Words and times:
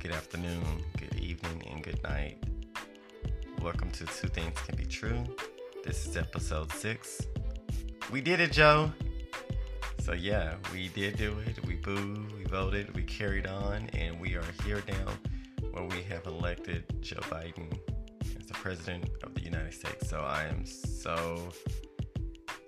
good 0.00 0.12
afternoon, 0.12 0.64
good 0.96 1.14
evening, 1.20 1.62
and 1.70 1.82
good 1.82 2.02
night. 2.02 2.42
Welcome 3.60 3.90
to 3.90 4.06
Two 4.06 4.28
Things 4.28 4.58
Can 4.66 4.74
Be 4.74 4.86
True. 4.86 5.26
This 5.84 6.06
is 6.06 6.16
episode 6.16 6.72
six. 6.72 7.20
We 8.10 8.22
did 8.22 8.40
it, 8.40 8.50
Joe. 8.50 8.90
So, 9.98 10.14
yeah, 10.14 10.54
we 10.72 10.88
did 10.88 11.18
do 11.18 11.36
it. 11.46 11.62
We 11.66 11.74
booed, 11.74 12.32
we 12.32 12.44
voted, 12.44 12.94
we 12.94 13.02
carried 13.02 13.46
on, 13.46 13.90
and 13.92 14.18
we 14.18 14.36
are 14.36 14.44
here 14.64 14.82
now 14.88 15.12
where 15.70 15.84
we 15.84 16.00
have 16.04 16.24
elected 16.24 16.84
Joe 17.02 17.20
Biden 17.24 17.70
as 18.38 18.46
the 18.46 18.54
President 18.54 19.04
of 19.22 19.34
the 19.34 19.42
United 19.42 19.74
States. 19.74 20.08
So, 20.08 20.20
I 20.20 20.44
am 20.44 20.64
so 20.64 21.50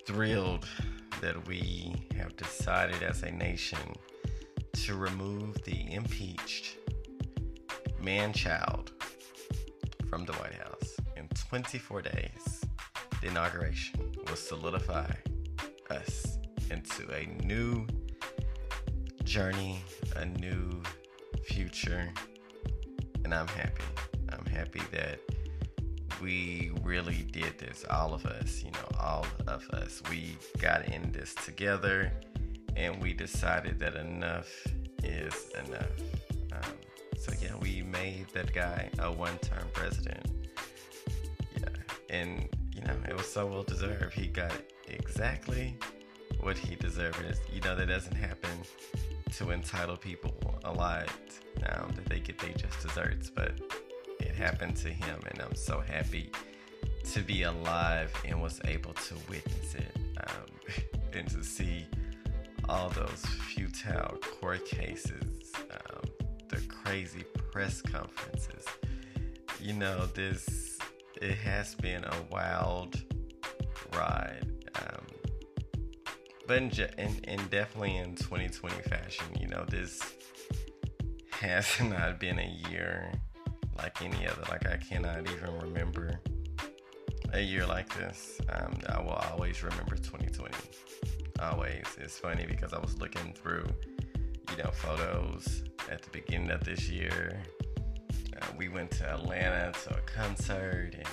thrilled 0.05 0.69
that 1.23 1.49
we 1.49 1.95
have 2.15 2.37
decided 2.37 3.03
as 3.03 3.23
a 3.23 3.31
nation 3.31 3.79
to 4.75 4.97
remove 4.97 5.63
the 5.63 5.95
impeached 5.95 6.77
man 8.03 8.33
child 8.33 8.91
from 10.11 10.25
the 10.25 10.33
White 10.33 10.55
House 10.55 10.97
in 11.17 11.29
24 11.29 12.03
days. 12.03 12.65
The 13.21 13.29
inauguration 13.29 14.01
will 14.27 14.35
solidify 14.35 15.13
us 15.89 16.39
into 16.71 17.09
a 17.15 17.27
new 17.45 17.87
journey, 19.23 19.85
a 20.17 20.25
new 20.25 20.83
future, 21.45 22.13
and 23.25 23.33
I'm 23.33 23.47
happy. 23.47 23.83
I'm 24.31 24.47
happy 24.47 24.83
that 24.91 25.21
we 26.21 26.73
really 26.83 27.25
did 27.31 27.57
this, 27.59 27.85
all 27.89 28.15
of 28.15 28.27
us, 28.27 28.65
you 28.65 28.73
know, 28.73 28.99
all 28.99 29.27
of 29.47 29.69
us. 29.71 30.03
We 30.11 30.37
got 30.59 30.89
in 30.89 31.13
this 31.13 31.35
together 31.35 32.13
and 32.75 33.01
we 33.01 33.13
decided 33.13 33.79
that 33.79 33.95
enough 33.95 34.49
is 35.05 35.53
enough. 35.67 35.91
Um, 36.53 36.73
so 37.23 37.33
yeah, 37.41 37.55
we 37.61 37.83
made 37.83 38.27
that 38.33 38.53
guy 38.53 38.91
a 38.99 39.13
one-term 39.13 39.69
president. 39.73 40.27
Yeah, 41.57 41.69
and 42.11 42.49
you 42.75 42.83
know 42.83 42.97
it 43.09 43.17
was 43.17 43.33
so 43.33 43.47
well 43.47 43.63
deserved. 43.63 44.13
He 44.13 44.27
got 44.27 44.53
exactly 44.89 45.77
what 46.41 46.59
he 46.59 46.75
deserved. 46.75 47.21
It's, 47.29 47.41
you 47.53 47.61
know 47.61 47.77
that 47.77 47.87
doesn't 47.87 48.17
happen 48.17 48.51
to 49.37 49.51
entitled 49.53 50.01
people 50.01 50.35
a 50.65 50.73
lot. 50.73 51.09
Now 51.61 51.87
that 51.95 52.07
they 52.07 52.19
get 52.19 52.39
their 52.39 52.55
just 52.55 52.81
desserts, 52.83 53.31
but 53.31 53.53
it 54.19 54.35
happened 54.35 54.75
to 54.79 54.89
him, 54.89 55.21
and 55.31 55.41
I'm 55.41 55.55
so 55.55 55.79
happy 55.79 56.33
to 57.13 57.21
be 57.21 57.45
alive 57.45 58.13
and 58.25 58.43
was 58.43 58.61
able 58.65 58.95
to 58.95 59.15
witness 59.29 59.77
it 59.77 59.97
um, 60.19 60.83
and 61.13 61.29
to 61.31 61.45
see 61.45 61.87
all 62.69 62.89
those 62.91 63.25
futile 63.55 64.19
court 64.41 64.67
cases, 64.67 65.23
crazy 66.93 67.25
press 67.51 67.81
conferences. 67.81 68.67
You 69.59 69.73
know, 69.73 70.05
this 70.05 70.79
it 71.23 71.39
has 71.39 71.75
been 71.75 72.05
a 72.05 72.15
wild 72.31 73.03
ride, 73.97 74.47
um, 74.75 75.07
but 76.47 76.59
in, 76.59 76.71
in, 76.99 77.17
in 77.25 77.47
definitely 77.49 77.97
in 77.97 78.15
2020 78.17 78.83
fashion, 78.83 79.25
you 79.41 79.47
know, 79.47 79.65
this 79.67 80.03
has 81.31 81.67
not 81.83 82.21
been 82.21 82.39
a 82.39 82.59
year 82.69 83.11
like 83.79 84.03
any 84.03 84.29
other. 84.29 84.43
Like 84.51 84.67
I 84.67 84.77
cannot 84.77 85.21
even 85.31 85.61
remember 85.63 86.21
a 87.33 87.41
year 87.41 87.65
like 87.65 87.89
this. 87.97 88.39
Um, 88.51 88.79
I 88.91 89.01
will 89.01 89.19
always 89.31 89.63
remember 89.63 89.97
2020 89.97 90.55
always. 91.41 91.87
It's 91.99 92.19
funny 92.19 92.45
because 92.45 92.75
I 92.75 92.79
was 92.81 92.99
looking 92.99 93.33
through, 93.33 93.65
you 94.51 94.63
know, 94.63 94.71
photos 94.73 95.65
at 95.91 96.03
the 96.03 96.11
beginning 96.11 96.51
of 96.51 96.65
this 96.65 96.89
year. 96.89 97.43
Uh, 98.41 98.47
we 98.57 98.69
went 98.69 98.91
to 98.91 99.09
Atlanta 99.09 99.73
to 99.85 99.97
a 99.97 100.01
concert, 100.01 100.95
and 100.95 101.07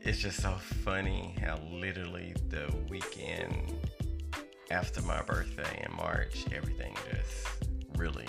it's 0.00 0.18
just 0.18 0.40
so 0.40 0.52
funny 0.84 1.36
how 1.44 1.58
literally 1.70 2.34
the 2.48 2.72
weekend 2.88 3.74
after 4.70 5.02
my 5.02 5.20
birthday 5.22 5.86
in 5.86 5.96
March, 5.96 6.46
everything 6.52 6.94
just 7.10 7.46
really 7.96 8.26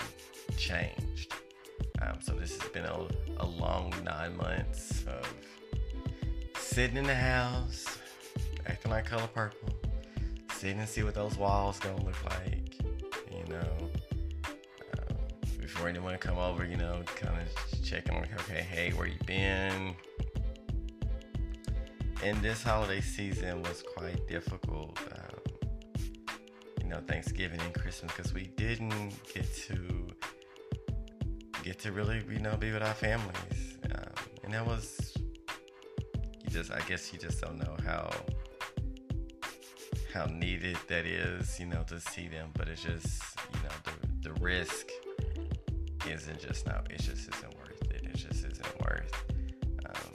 changed. 0.56 1.32
Um, 2.02 2.18
so 2.20 2.34
this 2.34 2.60
has 2.60 2.70
been 2.70 2.84
a, 2.84 3.06
a 3.38 3.46
long 3.46 3.94
nine 4.04 4.36
months 4.36 5.04
of 5.06 5.26
sitting 6.58 6.96
in 6.96 7.04
the 7.04 7.14
house, 7.14 7.86
acting 8.66 8.90
like 8.90 9.06
color 9.06 9.28
purple, 9.34 9.70
sitting 10.52 10.80
and 10.80 10.88
see 10.88 11.02
what 11.02 11.14
those 11.14 11.36
walls 11.38 11.78
gonna 11.78 12.04
look 12.04 12.22
like, 12.24 12.76
you 13.30 13.44
know. 13.48 13.90
Before 15.74 15.88
anyone 15.88 16.16
come 16.18 16.38
over, 16.38 16.64
you 16.64 16.76
know, 16.76 17.02
kind 17.16 17.36
of 17.36 17.82
checking 17.82 18.14
like, 18.14 18.32
okay, 18.42 18.62
hey, 18.62 18.90
where 18.92 19.08
you 19.08 19.18
been? 19.26 19.96
And 22.22 22.40
this 22.40 22.62
holiday 22.62 23.00
season 23.00 23.60
was 23.60 23.82
quite 23.96 24.24
difficult. 24.28 24.96
Um, 25.00 26.04
you 26.80 26.88
know, 26.88 27.00
Thanksgiving 27.08 27.60
and 27.60 27.74
Christmas 27.74 28.12
because 28.16 28.32
we 28.32 28.44
didn't 28.56 29.14
get 29.34 29.52
to 29.66 30.06
get 31.64 31.80
to 31.80 31.90
really, 31.90 32.22
you 32.30 32.38
know, 32.38 32.56
be 32.56 32.70
with 32.70 32.82
our 32.84 32.94
families, 32.94 33.78
um, 33.96 34.12
and 34.44 34.54
that 34.54 34.64
was 34.64 35.12
you 36.44 36.50
just, 36.50 36.70
I 36.70 36.82
guess, 36.82 37.12
you 37.12 37.18
just 37.18 37.40
don't 37.40 37.58
know 37.58 37.76
how 37.84 38.12
how 40.12 40.26
needed 40.26 40.78
that 40.86 41.04
is, 41.04 41.58
you 41.58 41.66
know, 41.66 41.82
to 41.88 41.98
see 41.98 42.28
them. 42.28 42.50
But 42.54 42.68
it's 42.68 42.84
just, 42.84 43.20
you 43.52 43.58
know, 43.64 43.74
the 44.22 44.28
the 44.28 44.40
risk 44.40 44.86
isn't 46.06 46.40
just. 46.40 46.66
It 46.66 47.00
just 47.00 47.28
isn't 47.28 47.54
worth 47.56 47.82
it. 47.90 48.02
It 48.04 48.16
just 48.16 48.44
isn't 48.44 48.80
worth 48.80 49.24
um, 49.86 50.12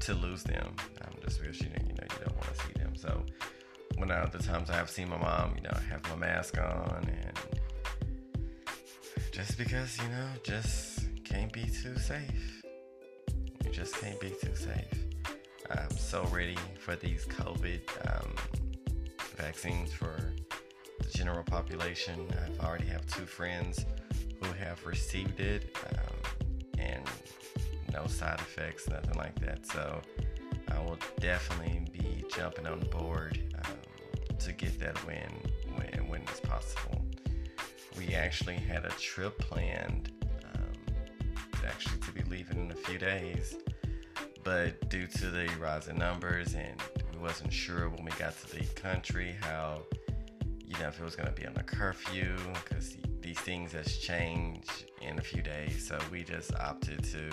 to 0.00 0.14
lose 0.14 0.42
them. 0.42 0.74
Um, 1.02 1.14
just 1.24 1.40
you 1.40 1.48
know, 1.48 1.76
you 1.86 1.94
know, 1.94 2.04
you 2.10 2.24
don't 2.24 2.36
want 2.36 2.54
to 2.54 2.66
see 2.66 2.72
them. 2.76 2.94
So 2.96 3.22
when 3.96 4.10
I, 4.10 4.24
the 4.26 4.38
times 4.38 4.70
I 4.70 4.74
have 4.74 4.90
seen 4.90 5.08
my 5.08 5.18
mom, 5.18 5.54
you 5.56 5.62
know, 5.62 5.72
I 5.74 5.80
have 5.90 6.02
my 6.10 6.16
mask 6.16 6.58
on, 6.58 7.08
and 7.08 7.38
just 9.32 9.58
because 9.58 9.98
you 9.98 10.08
know, 10.08 10.28
just 10.42 11.06
can't 11.24 11.52
be 11.52 11.64
too 11.64 11.96
safe. 11.98 12.62
You 13.64 13.70
just 13.70 13.96
can't 14.00 14.20
be 14.20 14.30
too 14.30 14.54
safe. 14.54 15.04
I'm 15.70 15.90
so 15.96 16.24
ready 16.26 16.56
for 16.78 16.94
these 16.96 17.24
COVID 17.26 17.80
um, 18.06 18.34
vaccines 19.36 19.92
for 19.92 20.32
the 21.00 21.08
general 21.10 21.42
population. 21.42 22.28
I've 22.44 22.60
already 22.64 22.86
have 22.86 23.06
two 23.06 23.26
friends 23.26 23.84
have 24.52 24.84
received 24.84 25.40
it, 25.40 25.76
um, 25.90 26.78
and 26.78 27.04
no 27.92 28.06
side 28.06 28.38
effects, 28.40 28.88
nothing 28.88 29.16
like 29.16 29.38
that. 29.40 29.66
So 29.66 30.00
I 30.70 30.80
will 30.80 30.98
definitely 31.20 31.86
be 31.92 32.24
jumping 32.34 32.66
on 32.66 32.80
board 32.90 33.38
um, 33.64 34.36
to 34.38 34.52
get 34.52 34.78
that 34.80 35.04
win 35.06 35.30
when 35.76 36.08
when 36.08 36.22
it's 36.22 36.40
possible. 36.40 37.04
We 37.98 38.14
actually 38.14 38.56
had 38.56 38.84
a 38.84 38.90
trip 38.90 39.38
planned, 39.38 40.10
um, 40.54 40.94
actually 41.66 41.98
to 42.00 42.12
be 42.12 42.22
leaving 42.24 42.58
in 42.64 42.70
a 42.70 42.74
few 42.74 42.98
days 42.98 43.56
but 44.44 44.88
due 44.90 45.06
to 45.06 45.30
the 45.30 45.48
rising 45.58 45.98
numbers 45.98 46.54
and 46.54 46.80
we 47.12 47.18
wasn't 47.18 47.52
sure 47.52 47.88
when 47.88 48.04
we 48.04 48.10
got 48.12 48.38
to 48.38 48.56
the 48.56 48.64
country 48.74 49.34
how 49.40 49.80
you 50.64 50.78
know 50.78 50.88
if 50.88 51.00
it 51.00 51.04
was 51.04 51.16
going 51.16 51.28
to 51.28 51.40
be 51.40 51.46
on 51.46 51.56
a 51.56 51.62
curfew 51.62 52.36
because 52.52 52.96
these 53.24 53.38
things 53.40 53.72
has 53.72 53.96
changed 53.98 54.84
in 55.02 55.18
a 55.18 55.22
few 55.22 55.42
days 55.42 55.88
so 55.88 55.98
we 56.12 56.22
just 56.22 56.54
opted 56.56 57.02
to 57.02 57.30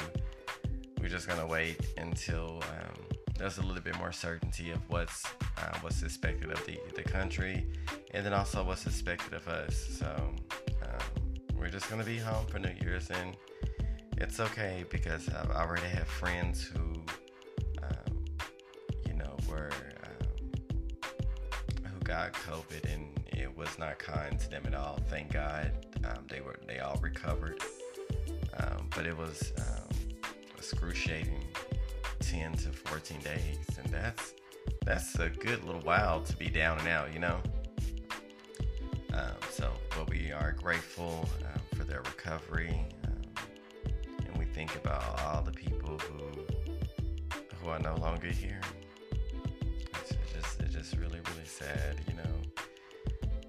we're 1.02 1.10
just 1.10 1.28
to 1.40 1.46
wait 1.48 1.78
until 1.98 2.62
um, 2.64 3.18
there's 3.38 3.58
a 3.58 3.62
little 3.64 3.82
bit 3.82 3.98
more 3.98 4.12
certainty 4.12 4.70
of 4.70 4.80
what's 4.88 5.26
uh, 5.58 5.78
what's 5.82 6.04
expected 6.04 6.52
of 6.52 6.64
the, 6.68 6.80
the 6.96 7.02
country 7.02 7.66
and 8.14 8.24
then 8.24 8.34
also 8.34 8.64
what's 8.64 8.86
expected 8.86 9.34
of 9.34 9.48
us. 9.48 9.76
So 9.76 10.06
um, 10.84 11.58
we're 11.58 11.70
just 11.70 11.90
to 12.00 12.08
be 12.08 12.20
home 12.20 12.46
for 12.46 12.60
new 12.60 12.70
year's 12.82 13.10
and 13.10 13.36
it's 14.18 14.40
okay 14.40 14.86
because 14.90 15.28
I 15.28 15.60
already 15.60 15.88
have 15.88 16.08
friends 16.08 16.64
who, 16.64 16.94
um, 17.82 18.26
you 19.08 19.14
know, 19.16 19.36
were 19.50 19.72
who 21.84 22.00
got 22.04 22.34
COVID 22.34 22.94
and 22.94 23.21
it 23.32 23.56
was 23.58 23.78
not 23.80 24.00
kind 24.00 24.40
to 24.40 24.50
them 24.50 24.64
at 24.66 24.74
all. 24.76 25.00
Thank 25.10 25.34
God 25.34 25.72
um, 26.06 26.26
they 26.30 26.42
were 26.42 26.58
they 26.68 26.80
all 26.80 26.98
recovered, 27.02 27.62
um, 28.58 28.90
but 28.96 29.06
it 29.06 29.18
was 29.18 29.54
um, 29.60 29.90
excruciating 30.58 31.44
10 32.20 32.54
to 32.54 32.70
14 32.72 33.20
days, 33.22 33.58
and 33.84 33.88
that's 33.94 34.34
that's 34.86 35.16
a 35.20 35.30
good 35.30 35.64
little 35.64 35.82
while 35.82 36.22
to 36.22 36.36
be 36.38 36.50
down 36.50 36.80
and 36.80 36.88
out, 36.88 37.14
you 37.14 37.20
know. 37.20 37.40
Um, 39.14 39.36
so, 39.52 39.72
but 39.98 40.10
we 40.10 40.32
are 40.32 40.54
grateful 40.54 41.28
um, 41.54 41.62
for 41.78 41.84
their 41.84 42.02
recovery, 42.02 42.86
and 43.04 44.38
we 44.38 44.46
think 44.46 44.76
about 44.76 45.22
all 45.22 45.42
the 45.42 45.52
people 45.52 45.98
who 46.00 46.46
who 47.62 47.70
are 47.70 47.80
no 47.80 47.96
longer 47.98 48.28
here 48.28 48.62
It's 49.96 50.16
just, 50.34 50.62
it's 50.62 50.74
just 50.74 50.96
really, 50.98 51.20
really 51.30 51.46
sad, 51.46 51.98
you 52.08 52.16
know. 52.16 52.61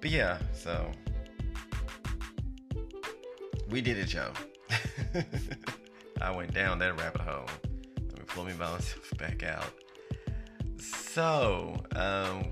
But 0.03 0.11
yeah, 0.11 0.37
so 0.51 0.91
we 3.69 3.79
did 3.79 3.97
it, 3.97 4.07
Joe. 4.07 4.33
I 6.21 6.29
went 6.29 6.53
down 6.53 6.79
that 6.79 6.99
rabbit 6.99 7.21
hole. 7.21 7.45
Let 8.09 8.19
me 8.19 8.25
pull 8.27 8.43
me 8.43 8.51
myself 8.51 9.13
back 9.17 9.43
out. 9.43 9.71
So, 10.77 11.81
um, 11.95 12.51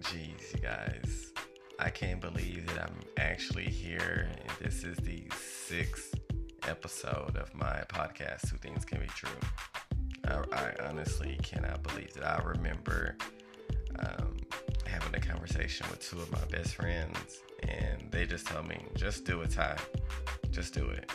geez, 0.00 0.52
you 0.52 0.60
guys, 0.60 1.32
I 1.78 1.88
can't 1.88 2.20
believe 2.20 2.66
that 2.66 2.82
I'm 2.82 3.00
actually 3.16 3.70
here. 3.70 4.28
This 4.60 4.84
is 4.84 4.98
the 4.98 5.24
sixth 5.34 6.14
episode 6.68 7.34
of 7.38 7.54
my 7.54 7.82
podcast, 7.88 8.50
Two 8.50 8.58
Things 8.58 8.84
Can 8.84 9.00
Be 9.00 9.06
True. 9.06 9.30
I, 10.26 10.42
I 10.52 10.74
honestly 10.86 11.38
cannot 11.42 11.82
believe 11.82 12.12
that 12.12 12.24
I 12.26 12.42
remember 12.44 13.16
um, 14.00 14.36
having 14.92 15.14
a 15.14 15.20
conversation 15.20 15.86
with 15.90 16.00
two 16.08 16.20
of 16.20 16.30
my 16.30 16.44
best 16.50 16.74
friends, 16.74 17.42
and 17.66 18.10
they 18.10 18.26
just 18.26 18.46
told 18.46 18.68
me, 18.68 18.78
just 18.94 19.24
do 19.24 19.40
it, 19.40 19.50
Ty. 19.50 19.76
Just 20.50 20.74
do 20.74 20.86
it. 20.86 21.10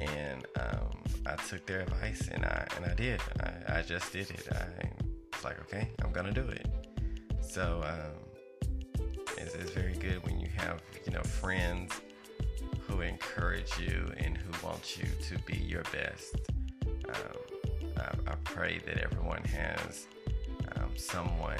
And 0.00 0.44
um, 0.58 1.02
I 1.24 1.36
took 1.36 1.64
their 1.66 1.80
advice, 1.80 2.28
and 2.32 2.44
I 2.44 2.66
and 2.76 2.84
I 2.84 2.94
did. 2.94 3.20
I, 3.40 3.78
I 3.78 3.82
just 3.82 4.12
did 4.12 4.30
it. 4.30 4.48
I 4.50 4.66
was 5.32 5.44
like, 5.44 5.60
okay, 5.62 5.88
I'm 6.02 6.12
gonna 6.12 6.32
do 6.32 6.46
it. 6.48 6.66
So 7.40 7.82
um, 7.84 9.06
it's, 9.36 9.54
it's 9.54 9.70
very 9.70 9.94
good 9.94 10.24
when 10.24 10.40
you 10.40 10.48
have 10.56 10.80
you 11.06 11.12
know 11.12 11.22
friends 11.22 11.92
who 12.80 13.02
encourage 13.02 13.78
you 13.78 14.12
and 14.18 14.36
who 14.36 14.66
want 14.66 14.96
you 14.98 15.06
to 15.28 15.38
be 15.44 15.56
your 15.56 15.82
best. 15.92 16.36
Um, 17.08 17.92
I, 17.96 18.32
I, 18.32 18.34
pray 18.44 18.80
that 18.86 18.98
everyone 18.98 19.42
has 19.44 20.06
um, 20.76 20.90
someone 20.96 21.58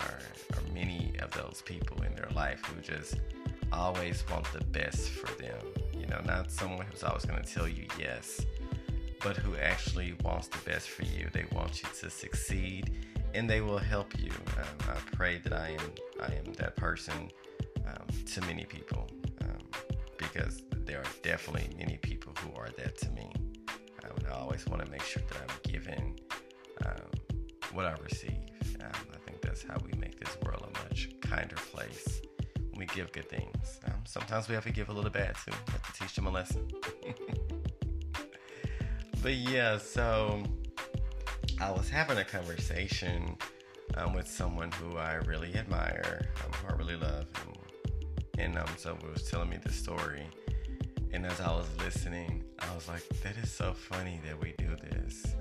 or 0.00 0.72
many 0.72 1.12
of 1.20 1.30
those 1.32 1.62
people 1.64 2.02
in 2.02 2.14
their 2.14 2.28
life 2.34 2.64
who 2.64 2.80
just 2.80 3.16
always 3.72 4.24
want 4.30 4.50
the 4.52 4.64
best 4.64 5.08
for 5.10 5.30
them. 5.40 5.60
You 5.98 6.06
know, 6.06 6.20
not 6.24 6.50
someone 6.50 6.86
who's 6.90 7.02
always 7.02 7.24
going 7.24 7.42
to 7.42 7.54
tell 7.54 7.68
you 7.68 7.86
yes, 7.98 8.40
but 9.22 9.36
who 9.36 9.56
actually 9.56 10.14
wants 10.24 10.48
the 10.48 10.58
best 10.70 10.88
for 10.88 11.02
you. 11.04 11.28
They 11.32 11.46
want 11.52 11.82
you 11.82 11.88
to 12.00 12.10
succeed 12.10 13.04
and 13.34 13.48
they 13.48 13.60
will 13.60 13.78
help 13.78 14.18
you. 14.18 14.30
Um, 14.56 14.90
I 14.90 15.16
pray 15.16 15.38
that 15.38 15.52
I 15.52 15.70
am 15.70 15.92
I 16.20 16.32
am 16.34 16.52
that 16.54 16.76
person 16.76 17.30
um, 17.86 18.06
to 18.26 18.40
many 18.42 18.64
people 18.64 19.08
because 20.18 20.62
there 20.84 20.98
are 20.98 21.10
definitely 21.22 21.68
many 21.78 21.96
people 21.96 22.32
who 22.38 22.58
are 22.58 22.68
that 22.76 22.98
to 22.98 23.10
me. 23.10 23.32
Um, 24.04 24.12
I 24.28 24.32
always 24.32 24.66
want 24.66 24.84
to 24.84 24.90
make 24.90 25.02
sure 25.02 25.22
that 25.28 25.38
I'm 25.40 25.72
giving 25.72 26.20
um, 26.84 27.10
what 27.72 27.84
I 27.84 27.94
receive. 28.02 28.38
Um, 28.80 28.90
I 29.12 29.18
think 29.26 29.40
that's 29.40 29.62
how 29.62 29.76
we 29.84 29.92
make 29.98 30.18
this 30.18 30.36
world 30.44 30.66
a 30.66 30.88
much 30.88 31.08
kinder 31.20 31.56
place 31.56 32.22
we 32.78 32.86
give 32.86 33.10
good 33.12 33.28
things. 33.28 33.80
Um, 33.86 34.04
sometimes 34.04 34.48
we 34.48 34.54
have 34.54 34.64
to 34.64 34.70
give 34.70 34.88
a 34.88 34.92
little 34.92 35.10
bad 35.10 35.34
too, 35.44 35.52
have 35.72 35.82
to 35.82 36.00
teach 36.00 36.14
them 36.14 36.26
a 36.26 36.30
lesson. 36.30 36.70
but 39.22 39.34
yeah, 39.34 39.76
so 39.78 40.42
I 41.60 41.72
was 41.72 41.90
having 41.90 42.18
a 42.18 42.24
conversation 42.24 43.36
um, 43.96 44.14
with 44.14 44.28
someone 44.28 44.70
who 44.72 44.96
I 44.96 45.14
really 45.14 45.54
admire, 45.56 46.30
um, 46.44 46.52
who 46.52 46.72
I 46.72 46.76
really 46.76 46.96
love, 46.96 47.26
and 48.38 48.54
and 48.54 48.58
um, 48.58 48.68
so 48.76 48.96
was 49.12 49.28
telling 49.28 49.50
me 49.50 49.56
the 49.56 49.72
story. 49.72 50.24
And 51.10 51.26
as 51.26 51.40
I 51.40 51.50
was 51.50 51.66
listening, 51.78 52.44
I 52.60 52.72
was 52.74 52.86
like, 52.86 53.02
that 53.24 53.36
is 53.38 53.50
so 53.50 53.72
funny 53.72 54.20
that 54.24 54.40
we 54.40 54.54
do 54.58 54.76
this. 54.90 55.34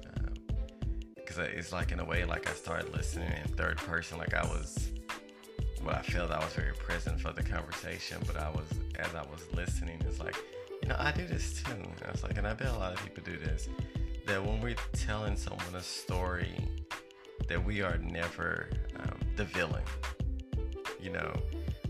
Because 1.37 1.53
um, 1.53 1.59
it's 1.59 1.71
like, 1.71 1.91
in 1.91 1.99
a 1.99 2.05
way, 2.05 2.25
like 2.25 2.49
I 2.49 2.53
started 2.53 2.91
listening 2.93 3.31
in 3.31 3.47
third 3.53 3.77
person, 3.77 4.17
like 4.17 4.33
I 4.33 4.43
was, 4.43 4.89
well, 5.83 5.95
I 5.95 6.01
felt 6.01 6.31
I 6.31 6.39
was 6.39 6.53
very 6.53 6.73
present 6.73 7.19
for 7.19 7.31
the 7.31 7.43
conversation, 7.43 8.17
but 8.25 8.37
I 8.37 8.49
was, 8.49 8.65
as 8.97 9.13
I 9.13 9.21
was 9.21 9.45
listening, 9.53 10.01
it's 10.07 10.19
like, 10.19 10.35
you 10.81 10.89
know, 10.89 10.95
I 10.97 11.11
do 11.11 11.27
this 11.27 11.61
too. 11.61 11.73
And 11.73 11.93
I 12.07 12.11
was 12.11 12.23
like, 12.23 12.37
and 12.37 12.47
I 12.47 12.53
bet 12.53 12.69
a 12.69 12.79
lot 12.79 12.93
of 12.93 13.03
people 13.03 13.23
do 13.23 13.37
this. 13.37 13.69
That 14.25 14.43
when 14.43 14.61
we're 14.61 14.75
telling 14.93 15.37
someone 15.37 15.75
a 15.75 15.81
story, 15.81 16.53
that 17.47 17.63
we 17.63 17.81
are 17.81 17.97
never 17.99 18.69
um, 18.99 19.19
the 19.35 19.45
villain. 19.45 19.83
You 20.99 21.11
know, 21.11 21.33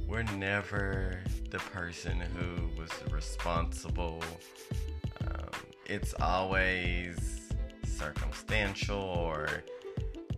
we're 0.08 0.24
never 0.24 1.22
the 1.50 1.60
person 1.60 2.20
who 2.20 2.70
was 2.80 2.92
responsible. 3.12 4.22
Um, 5.22 5.50
it's 5.86 6.14
always 6.20 7.47
circumstantial 7.98 9.00
or 9.02 9.64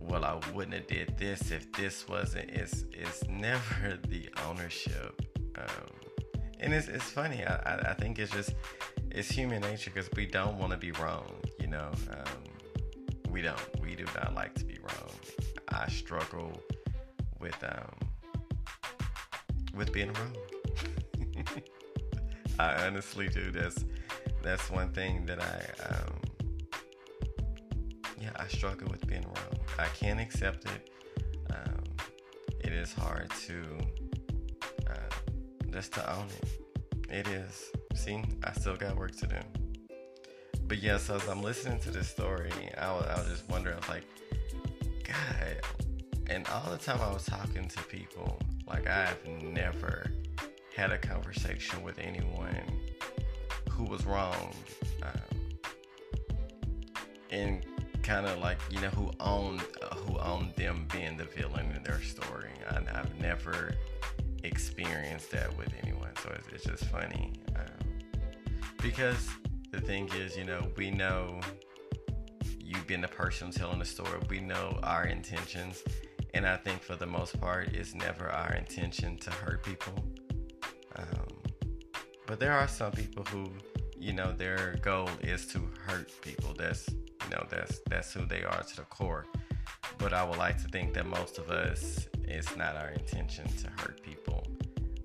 well 0.00 0.24
I 0.24 0.40
wouldn't 0.52 0.74
have 0.74 0.86
did 0.86 1.16
this 1.18 1.50
if 1.50 1.70
this 1.72 2.08
wasn't 2.08 2.50
it's 2.50 2.84
it's 2.92 3.22
never 3.28 3.98
the 4.08 4.28
ownership 4.48 5.20
um, 5.56 5.90
and 6.60 6.72
it's, 6.72 6.88
it's 6.88 7.10
funny 7.10 7.44
I, 7.44 7.90
I 7.90 7.94
think 7.94 8.18
it's 8.18 8.32
just 8.32 8.54
it's 9.10 9.30
human 9.30 9.60
nature 9.62 9.90
because 9.94 10.10
we 10.16 10.26
don't 10.26 10.58
want 10.58 10.72
to 10.72 10.78
be 10.78 10.92
wrong 10.92 11.30
you 11.58 11.66
know 11.66 11.90
um, 12.10 13.30
we 13.30 13.42
don't 13.42 13.80
we 13.80 13.94
do 13.94 14.04
not 14.16 14.34
like 14.34 14.54
to 14.54 14.64
be 14.64 14.78
wrong 14.78 15.10
I 15.72 15.88
struggle 15.88 16.52
with 17.38 17.56
um, 17.62 18.08
with 19.74 19.92
being 19.92 20.12
wrong. 20.12 20.36
I 22.58 22.86
honestly 22.86 23.28
do. 23.28 23.50
That's 23.50 23.84
that's 24.42 24.70
one 24.70 24.92
thing 24.92 25.26
that 25.26 25.40
I 25.40 25.94
um, 25.94 26.20
I 28.36 28.46
struggle 28.48 28.88
with 28.90 29.06
being 29.06 29.22
wrong. 29.24 29.60
I 29.78 29.86
can't 29.88 30.20
accept 30.20 30.66
it. 30.66 30.90
Um, 31.50 31.84
it 32.60 32.72
is 32.72 32.92
hard 32.92 33.30
to 33.46 33.78
uh, 34.88 34.92
just 35.70 35.92
to 35.94 36.14
own 36.14 36.26
it. 36.42 36.60
It 37.10 37.28
is. 37.28 37.70
See, 37.94 38.22
I 38.44 38.52
still 38.52 38.76
got 38.76 38.96
work 38.96 39.16
to 39.16 39.26
do. 39.26 39.36
But 40.66 40.78
yeah, 40.80 40.98
so 40.98 41.16
as 41.16 41.28
I'm 41.28 41.42
listening 41.42 41.80
to 41.80 41.90
this 41.90 42.08
story, 42.08 42.52
I 42.78 42.92
was, 42.92 43.06
I 43.06 43.14
was 43.16 43.26
just 43.26 43.48
wondering, 43.50 43.74
I 43.74 43.78
was 43.80 43.88
like, 43.88 44.04
God, 45.02 45.56
and 46.28 46.46
all 46.48 46.70
the 46.70 46.78
time 46.78 47.00
I 47.00 47.12
was 47.12 47.24
talking 47.24 47.66
to 47.66 47.82
people, 47.84 48.38
like 48.68 48.86
I've 48.86 49.26
never 49.26 50.12
had 50.76 50.92
a 50.92 50.98
conversation 50.98 51.82
with 51.82 51.98
anyone 51.98 52.62
who 53.68 53.82
was 53.82 54.06
wrong, 54.06 54.54
um, 55.02 55.58
and 57.30 57.66
kind 58.10 58.26
of 58.26 58.40
like 58.40 58.58
you 58.70 58.80
know 58.80 58.88
who 58.88 59.08
owned 59.20 59.62
uh, 59.82 59.94
who 59.94 60.18
owned 60.18 60.52
them 60.56 60.84
being 60.92 61.16
the 61.16 61.26
villain 61.26 61.70
in 61.76 61.82
their 61.84 62.02
story. 62.02 62.50
I, 62.68 62.74
have 62.96 63.14
never 63.20 63.72
experienced 64.42 65.30
that 65.30 65.56
with 65.56 65.68
anyone, 65.80 66.10
so 66.20 66.32
it's, 66.36 66.48
it's 66.48 66.64
just 66.64 66.90
funny 66.90 67.32
um, 67.54 67.88
because 68.82 69.28
the 69.70 69.80
thing 69.80 70.10
is, 70.16 70.36
you 70.36 70.42
know, 70.42 70.66
we 70.76 70.90
know 70.90 71.40
you 72.58 72.74
being 72.88 73.00
the 73.00 73.14
person 73.22 73.52
telling 73.52 73.78
the 73.78 73.84
story, 73.84 74.18
we 74.28 74.40
know 74.40 74.76
our 74.82 75.04
intentions 75.04 75.84
and 76.34 76.44
I 76.44 76.56
think 76.56 76.82
for 76.82 76.96
the 76.96 77.06
most 77.06 77.40
part, 77.40 77.68
it's 77.68 77.94
never 77.94 78.28
our 78.28 78.54
intention 78.54 79.18
to 79.18 79.30
hurt 79.30 79.62
people. 79.62 79.94
Um, 80.96 81.28
but 82.26 82.40
there 82.40 82.52
are 82.52 82.66
some 82.66 82.90
people 82.90 83.22
who, 83.24 83.52
you 83.96 84.12
know, 84.12 84.32
their 84.32 84.76
goal 84.82 85.08
is 85.20 85.46
to 85.48 85.68
hurt 85.86 86.10
people. 86.22 86.54
That's, 86.56 86.88
know, 87.30 87.44
that's 87.48 87.80
that's 87.88 88.12
who 88.12 88.26
they 88.26 88.42
are 88.42 88.62
to 88.62 88.76
the 88.76 88.82
core. 88.82 89.26
But 89.98 90.12
I 90.12 90.24
would 90.24 90.38
like 90.38 90.60
to 90.62 90.68
think 90.68 90.94
that 90.94 91.06
most 91.06 91.38
of 91.38 91.50
us, 91.50 92.06
it's 92.24 92.56
not 92.56 92.76
our 92.76 92.90
intention 92.90 93.46
to 93.58 93.68
hurt 93.82 94.02
people 94.02 94.46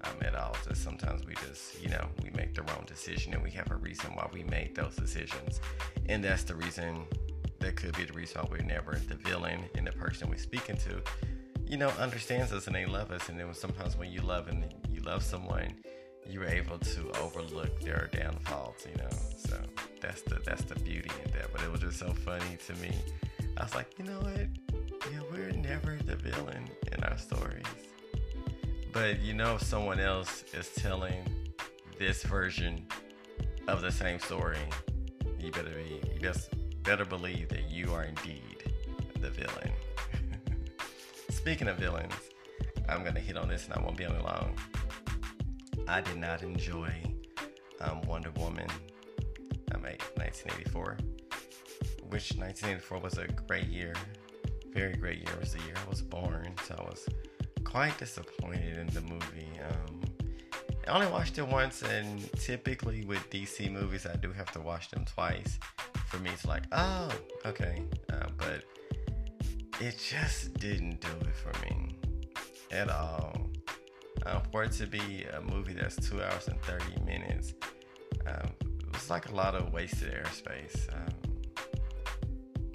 um, 0.03 0.13
at 0.22 0.36
all. 0.36 0.55
Just 0.67 0.84
sometimes 0.84 1.25
we 1.25 1.34
just, 1.48 1.82
you 1.82 1.89
know, 1.89 2.08
we 2.24 2.29
make 2.32 2.53
the 2.53 2.63
wrong 2.63 2.84
decision 2.88 3.34
and 3.34 3.44
we 3.44 3.51
have 3.51 3.70
a 3.72 3.75
reason 3.75 4.12
why 4.15 4.27
we 4.32 4.44
made 4.44 4.75
those 4.75 4.96
decisions, 4.96 5.60
and 6.08 6.24
that's 6.24 6.44
the 6.44 6.55
reason 6.55 7.05
that 7.60 7.75
could 7.75 7.96
be 7.98 8.05
the 8.05 8.13
reason 8.13 8.41
why 8.41 8.48
we're 8.51 8.63
never 8.63 9.00
the 9.08 9.15
villain 9.15 9.65
and 9.75 9.88
the 9.88 9.91
person 9.91 10.29
we're 10.29 10.38
speaking 10.38 10.77
to, 10.77 11.01
you 11.65 11.77
know, 11.77 11.89
understands 12.00 12.51
us 12.53 12.67
and 12.67 12.75
they 12.75 12.86
love 12.86 13.12
us. 13.12 13.29
And 13.29 13.39
then 13.39 13.53
sometimes 13.53 13.98
when 13.98 14.12
you 14.12 14.22
love 14.22 14.48
and 14.48 14.74
you 14.91 15.01
love 15.01 15.24
someone, 15.24 15.74
you're 16.29 16.46
able 16.46 16.77
to 16.79 17.12
overlook 17.22 17.79
their 17.82 18.10
downfalls, 18.12 18.86
you 18.89 18.98
know. 18.98 19.10
So 19.38 19.58
that's 20.01 20.22
the 20.24 20.41
that's 20.46 20.63
the 20.63 20.75
beauty 20.75 21.12
in 21.24 21.32
that. 21.32 21.51
But 21.51 21.62
it 21.63 21.72
was 21.72 21.82
just 21.82 22.00
so 22.00 22.13
funny 22.13 22.58
to 22.67 22.74
me. 22.75 22.94
I 23.58 23.63
was 23.63 23.75
like, 23.75 23.98
you 23.98 24.05
know 24.05 24.20
what? 24.20 24.48
Yeah, 25.12 25.20
we're 25.32 25.51
never 25.51 25.98
the 26.05 26.15
villain 26.15 26.67
in 26.91 27.03
our 27.03 27.17
stories. 27.17 27.65
But 28.91 29.22
you 29.22 29.34
know, 29.34 29.55
if 29.55 29.63
someone 29.63 30.00
else 30.00 30.44
is 30.53 30.70
telling 30.75 31.24
this 32.00 32.24
version 32.24 32.86
of 33.67 33.82
the 33.82 33.91
same 33.91 34.20
story, 34.20 34.60
you 35.39 35.51
better 35.51 35.70
be 35.70 36.01
you 36.13 36.20
best 36.22 36.50
better 36.84 37.05
believe 37.05 37.50
that 37.50 37.70
you 37.70 37.94
are 37.94 38.03
indeed 38.03 38.72
the 39.20 39.29
villain. 39.29 39.72
Speaking 41.29 41.67
of 41.67 41.77
villains, 41.77 42.13
I'm 42.88 43.03
to 43.03 43.20
hit 43.20 43.38
on 43.38 43.48
this 43.48 43.65
and 43.65 43.74
I 43.74 43.82
won't 43.82 43.98
be 43.98 44.05
on 44.05 44.15
it 44.15 44.24
long. 44.24 44.55
I 45.88 46.01
did 46.01 46.18
not 46.18 46.42
enjoy 46.42 46.92
um, 47.82 48.01
Wonder 48.01 48.32
Woman 48.32 48.68
um, 49.74 49.84
1984, 49.84 50.98
which 52.10 52.34
1984 52.36 53.00
was 53.00 53.18
a 53.18 53.27
great 53.48 53.68
year. 53.68 53.94
Very 54.74 54.96
great 54.96 55.20
year. 55.20 55.34
It 55.34 55.39
was 55.39 55.54
the 55.54 55.60
year 55.60 55.75
I 55.86 55.89
was 55.89 56.01
born, 56.01 56.54
so 56.68 56.75
I 56.77 56.84
was 56.84 57.08
quite 57.63 57.98
disappointed 57.98 58.77
in 58.77 58.88
the 58.88 59.01
movie. 59.01 59.50
Um, 59.70 60.01
I 60.88 60.92
only 60.92 61.08
watched 61.08 61.38
it 61.38 61.48
once, 61.48 61.82
and 61.84 62.32
typically 62.34 63.06
with 63.06 63.30
DC 63.30 63.72
movies, 63.72 64.06
I 64.06 64.15
do 64.18 64.32
have 64.32 64.51
to 64.51 64.62
watch 64.62 64.89
them 64.89 65.06
twice. 65.06 65.60
For 66.08 66.18
me, 66.20 66.32
it's 66.32 66.46
like, 66.46 66.63
oh, 66.72 67.10
okay, 67.46 67.84
uh, 68.12 68.27
but 68.38 68.63
it 69.80 69.98
just 70.00 70.54
didn't 70.56 71.01
do 71.01 71.08
it 71.22 71.36
for 71.36 71.51
me 71.65 71.96
at 72.72 72.89
all. 72.89 73.45
Um, 74.25 74.41
for 74.51 74.63
it 74.63 74.72
to 74.74 74.88
be 74.88 75.25
a 75.34 75.41
movie 75.41 75.74
that's 75.74 75.96
two 75.96 76.22
hours 76.22 76.48
and 76.48 76.60
30 76.63 77.01
minutes, 77.05 77.53
um, 78.25 78.50
it 78.62 78.91
was 78.91 79.10
like 79.10 79.29
a 79.29 79.36
lot 79.36 79.53
of 79.55 79.72
wasted 79.72 80.12
airspace. 80.13 80.91
Um, 80.94 81.13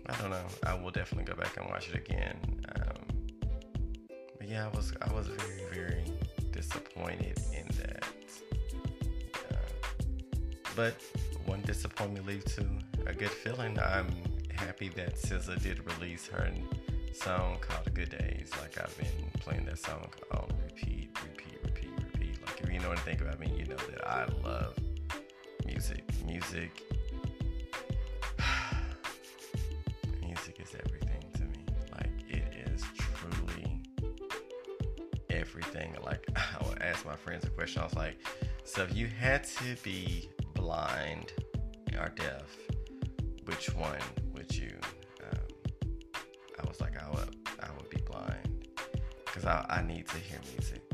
I 0.07 0.17
don't 0.21 0.31
know. 0.31 0.47
I 0.65 0.75
will 0.75 0.91
definitely 0.91 1.25
go 1.25 1.39
back 1.41 1.57
and 1.57 1.69
watch 1.69 1.89
it 1.89 1.97
again. 1.97 2.37
Um, 2.77 4.11
but 4.39 4.49
yeah, 4.49 4.67
I 4.67 4.77
was 4.77 4.93
I 5.03 5.13
was 5.13 5.29
very 5.29 5.65
very 5.73 6.05
disappointed 6.51 7.39
in 7.53 7.67
that. 7.79 8.05
Uh, 9.35 9.55
but 10.77 10.95
one 11.47 11.63
disappointment 11.63 12.27
leads 12.27 12.55
to 12.57 12.67
a 13.07 13.13
good 13.13 13.31
feeling. 13.31 13.79
I'm 13.79 14.11
happy 14.55 14.89
that 14.91 15.17
SZA 15.17 15.63
did 15.63 15.81
release 15.95 16.27
her 16.29 16.51
song 17.13 17.59
called 17.61 17.93
"Good 17.95 18.11
Days." 18.11 18.51
Like 18.61 18.79
I've 18.79 18.97
been 18.99 19.31
playing 19.41 19.65
that 19.67 19.79
song 19.79 20.09
know 22.91 23.03
anything 23.03 23.21
about 23.27 23.39
me, 23.39 23.53
you 23.57 23.67
know 23.67 23.77
that 23.77 24.07
I 24.09 24.27
love 24.45 24.77
music. 25.67 26.03
Music 26.27 26.71
music 30.23 30.61
is 30.61 30.75
everything 30.85 31.23
to 31.35 31.43
me. 31.43 31.65
Like 31.93 32.11
it 32.29 32.73
is 32.73 32.83
truly 32.99 33.83
everything. 35.31 35.97
Like 36.05 36.27
I 36.37 36.69
would 36.69 36.83
ask 36.83 37.07
my 37.07 37.17
friends 37.17 37.45
a 37.45 37.51
question. 37.51 37.83
I 37.83 37.85
was 37.85 37.95
like, 37.95 38.19
so 38.65 38.83
if 38.83 38.95
you 38.95 39.07
had 39.07 39.45
to 39.45 39.77
be 39.83 40.29
blind 40.55 41.33
or 41.99 42.09
deaf, 42.09 42.57
which 43.45 43.75
one 43.75 44.01
would 44.35 44.55
you? 44.57 44.73
Um, 45.23 45.39
I 46.63 46.69
was 46.69 46.81
like, 46.81 47.01
I 47.01 47.09
would, 47.11 47.37
I 47.61 47.69
would 47.77 47.89
be 47.89 48.01
blind 48.03 48.69
because 49.25 49.45
I, 49.45 49.65
I 49.69 49.83
need 49.83 50.09
to 50.09 50.17
hear 50.17 50.41
music. 50.53 50.90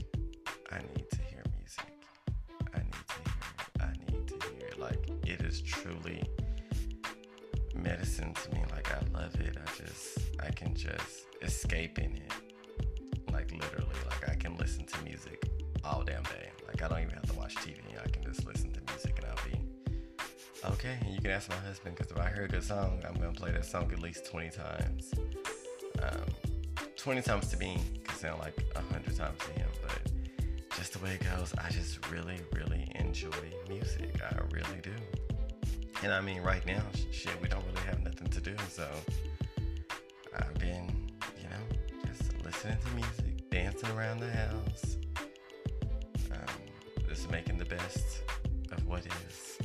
Love 9.26 9.40
it. 9.40 9.56
I 9.56 9.84
just 9.84 10.18
I 10.40 10.50
can 10.50 10.74
just 10.74 11.26
escape 11.42 11.98
in 11.98 12.16
it. 12.16 12.32
Like 13.32 13.50
literally, 13.52 13.96
like 14.08 14.28
I 14.30 14.34
can 14.34 14.56
listen 14.56 14.86
to 14.86 15.04
music 15.04 15.42
all 15.84 16.02
damn 16.04 16.22
day. 16.24 16.50
Like 16.66 16.82
I 16.82 16.88
don't 16.88 17.00
even 17.00 17.14
have 17.14 17.26
to 17.30 17.34
watch 17.34 17.54
TV. 17.56 17.78
I 18.02 18.08
can 18.08 18.22
just 18.22 18.46
listen 18.46 18.72
to 18.72 18.80
music 18.92 19.18
and 19.18 19.26
I'll 19.26 19.50
be 19.50 20.72
okay. 20.74 20.96
And 21.00 21.14
you 21.14 21.20
can 21.20 21.30
ask 21.30 21.48
my 21.48 21.56
husband 21.56 21.96
because 21.96 22.12
if 22.12 22.18
I 22.18 22.30
hear 22.32 22.44
a 22.44 22.48
good 22.48 22.62
song, 22.62 23.02
I'm 23.06 23.14
gonna 23.14 23.32
play 23.32 23.50
that 23.52 23.64
song 23.64 23.90
at 23.92 24.00
least 24.00 24.26
20 24.26 24.50
times. 24.50 25.12
Um, 26.02 26.84
20 26.96 27.22
times 27.22 27.48
to 27.48 27.56
me 27.56 27.78
can 28.04 28.16
sound 28.16 28.40
like 28.40 28.56
100 28.74 29.16
times 29.16 29.38
to 29.40 29.52
him, 29.52 29.68
but 29.82 30.12
just 30.76 30.92
the 30.92 30.98
way 31.00 31.14
it 31.14 31.24
goes, 31.36 31.52
I 31.58 31.70
just 31.70 32.08
really, 32.10 32.38
really 32.52 32.90
enjoy 32.94 33.30
music. 33.68 34.20
I 34.22 34.38
really 34.52 34.80
do. 34.82 34.92
And 36.02 36.12
I 36.12 36.20
mean, 36.20 36.42
right 36.42 36.64
now, 36.66 36.82
shit, 37.10 37.40
we 37.40 37.48
don't 37.48 37.55
do. 38.46 38.56
So 38.68 38.86
I've 40.38 40.54
been, 40.60 41.10
you 41.42 41.48
know, 41.48 42.06
just 42.06 42.32
listening 42.44 42.78
to 42.78 42.94
music, 42.94 43.50
dancing 43.50 43.90
around 43.90 44.20
the 44.20 44.30
house, 44.30 44.98
um, 46.30 47.08
just 47.08 47.28
making 47.28 47.58
the 47.58 47.64
best 47.64 48.22
of 48.70 48.86
what 48.86 49.04
is 49.04 49.58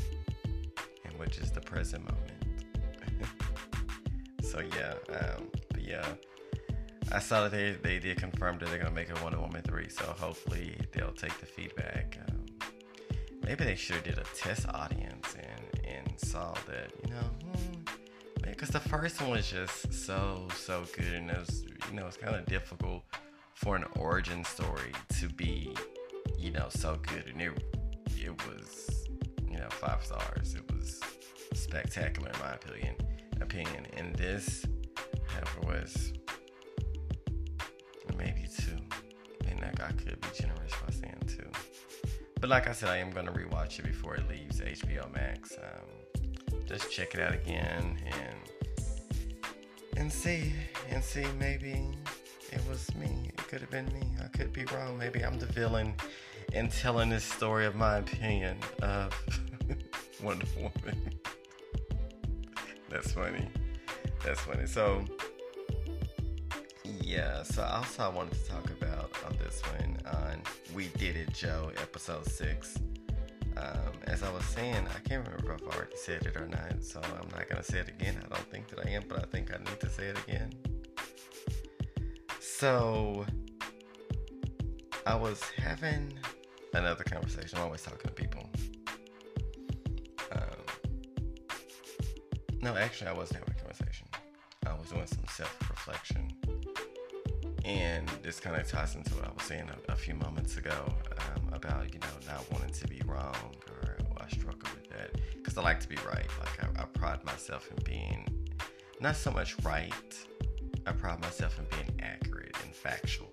and 1.05 1.13
which 1.19 1.37
is 1.37 1.51
the 1.51 1.61
present 1.61 2.05
moment. 2.05 3.27
so 4.41 4.61
yeah, 4.75 4.93
um, 5.15 5.47
but 5.69 5.83
yeah. 5.83 6.05
I 7.11 7.19
saw 7.19 7.43
that 7.43 7.51
they, 7.51 7.73
they 7.73 7.99
did 7.99 8.17
confirm 8.17 8.57
that 8.59 8.69
they're 8.69 8.79
gonna 8.79 8.89
make 8.89 9.11
a 9.15 9.21
Wonder 9.21 9.39
Woman 9.39 9.61
3, 9.61 9.89
so 9.89 10.05
hopefully 10.05 10.75
they'll 10.93 11.11
take 11.11 11.37
the 11.39 11.45
feedback. 11.45 12.17
Um, 12.29 12.45
maybe 13.43 13.63
they 13.63 13.75
should 13.75 13.97
have 13.97 14.05
did 14.05 14.17
a 14.17 14.23
test 14.33 14.65
audience 14.69 15.35
and 15.35 15.85
and 15.85 16.19
saw 16.19 16.53
that, 16.67 16.91
you 17.03 17.11
know, 17.13 17.90
because 18.61 18.73
the 18.73 18.89
first 18.89 19.19
one 19.19 19.31
was 19.31 19.49
just 19.49 19.91
so 19.91 20.47
so 20.53 20.83
good, 20.95 21.13
and 21.13 21.31
it 21.31 21.39
was 21.39 21.65
you 21.89 21.95
know 21.95 22.05
it's 22.05 22.15
kind 22.15 22.35
of 22.35 22.45
difficult 22.45 23.01
for 23.55 23.75
an 23.75 23.83
origin 23.95 24.43
story 24.43 24.91
to 25.19 25.27
be 25.29 25.75
you 26.37 26.51
know 26.51 26.67
so 26.69 26.95
good, 27.07 27.25
and 27.25 27.41
it 27.41 27.51
it 28.19 28.47
was 28.47 29.07
you 29.49 29.57
know 29.57 29.67
five 29.71 30.05
stars. 30.05 30.53
It 30.53 30.71
was 30.71 31.01
spectacular 31.55 32.29
in 32.29 32.39
my 32.39 32.53
opinion. 32.53 32.95
Opinion, 33.41 33.87
and 33.97 34.15
this, 34.15 34.63
however, 35.25 35.61
was 35.65 36.13
maybe 38.15 38.47
two, 38.55 38.77
and 39.47 39.59
like 39.59 39.81
I 39.81 39.91
could 39.93 40.21
be 40.21 40.27
generous 40.39 40.71
by 40.85 40.93
saying 40.93 41.23
two. 41.25 41.49
But 42.39 42.51
like 42.51 42.67
I 42.67 42.73
said, 42.73 42.89
I 42.89 42.97
am 42.97 43.09
gonna 43.09 43.31
rewatch 43.31 43.79
it 43.79 43.85
before 43.85 44.17
it 44.17 44.29
leaves 44.29 44.61
HBO 44.61 45.11
Max. 45.11 45.57
Um, 45.57 46.10
just 46.67 46.91
check 46.91 47.13
it 47.15 47.21
out 47.21 47.33
again 47.33 47.97
and 48.05 48.37
and 49.97 50.11
see 50.11 50.53
and 50.89 51.03
see 51.03 51.25
maybe 51.39 51.87
it 52.51 52.61
was 52.69 52.93
me. 52.95 53.29
It 53.29 53.37
could 53.47 53.61
have 53.61 53.69
been 53.69 53.91
me. 53.93 54.11
I 54.23 54.27
could 54.27 54.51
be 54.51 54.65
wrong. 54.65 54.97
Maybe 54.97 55.23
I'm 55.23 55.39
the 55.39 55.45
villain 55.45 55.93
in 56.53 56.69
telling 56.69 57.09
this 57.09 57.23
story 57.23 57.65
of 57.65 57.75
my 57.75 57.97
opinion 57.97 58.57
of 58.81 59.13
Wonder 60.23 60.45
Woman. 60.57 61.13
That's 62.89 63.13
funny. 63.13 63.47
That's 64.23 64.41
funny. 64.41 64.65
So 64.65 65.05
yeah, 67.01 67.43
so 67.43 67.63
also 67.63 68.03
I 68.03 68.09
wanted 68.09 68.33
to 68.33 68.49
talk 68.49 68.69
about 68.69 69.11
on 69.25 69.37
this 69.37 69.61
one 69.61 69.97
on 70.13 70.41
We 70.75 70.87
Did 70.97 71.15
It 71.15 71.33
Joe 71.33 71.71
episode 71.81 72.25
six. 72.25 72.77
Um, 73.61 73.93
as 74.07 74.23
I 74.23 74.31
was 74.31 74.43
saying, 74.45 74.87
I 74.89 74.99
can't 75.07 75.23
remember 75.25 75.53
if 75.53 75.61
I 75.61 75.75
already 75.75 75.95
said 75.95 76.25
it 76.25 76.35
or 76.35 76.47
not, 76.47 76.83
so 76.83 76.99
I'm 76.99 77.29
not 77.29 77.47
gonna 77.47 77.63
say 77.63 77.77
it 77.79 77.89
again. 77.89 78.17
I 78.25 78.35
don't 78.35 78.49
think 78.49 78.67
that 78.69 78.79
I 78.85 78.89
am, 78.89 79.03
but 79.07 79.19
I 79.19 79.25
think 79.27 79.53
I 79.53 79.57
need 79.57 79.79
to 79.79 79.89
say 79.89 80.05
it 80.07 80.17
again. 80.27 80.51
So 82.39 83.25
I 85.05 85.15
was 85.15 85.41
having 85.57 86.11
another 86.73 87.03
conversation. 87.03 87.59
I'm 87.59 87.65
always 87.65 87.83
talking 87.83 88.01
to 88.03 88.11
people. 88.11 88.49
Um, 90.31 90.65
no, 92.61 92.75
actually, 92.75 93.09
I 93.09 93.13
wasn't 93.13 93.39
having 93.39 93.53
a 93.57 93.61
conversation. 93.61 94.07
I 94.65 94.73
was 94.73 94.89
doing 94.89 95.05
some 95.05 95.25
self-reflection 95.29 96.40
and 97.65 98.07
this 98.23 98.39
kind 98.39 98.55
of 98.55 98.67
ties 98.67 98.95
into 98.95 99.13
what 99.15 99.25
I 99.25 99.31
was 99.31 99.43
saying 99.43 99.69
a, 99.69 99.91
a 99.91 99.95
few 99.95 100.15
moments 100.15 100.57
ago 100.57 100.93
um, 101.19 101.53
about, 101.53 101.93
you 101.93 101.99
know, 101.99 102.07
not 102.27 102.49
wanting 102.51 102.71
to 102.71 102.87
be 102.87 103.01
wrong 103.05 103.35
or, 103.69 103.97
or 104.09 104.23
I 104.23 104.27
struggle 104.29 104.69
with 104.73 104.89
that 104.89 105.11
because 105.35 105.57
I 105.57 105.61
like 105.61 105.79
to 105.81 105.89
be 105.89 105.97
right. 105.97 106.27
Like, 106.39 106.63
I, 106.63 106.81
I, 106.81 106.85
pride 106.85 107.23
myself 107.23 107.69
in 107.75 107.83
being 107.83 108.27
not 108.99 109.15
so 109.15 109.31
much 109.31 109.55
right, 109.63 110.15
I 110.85 110.91
pride 110.91 111.21
myself 111.21 111.59
in 111.59 111.65
being 111.69 111.99
accurate 112.01 112.55
and 112.63 112.73
factual. 112.73 113.31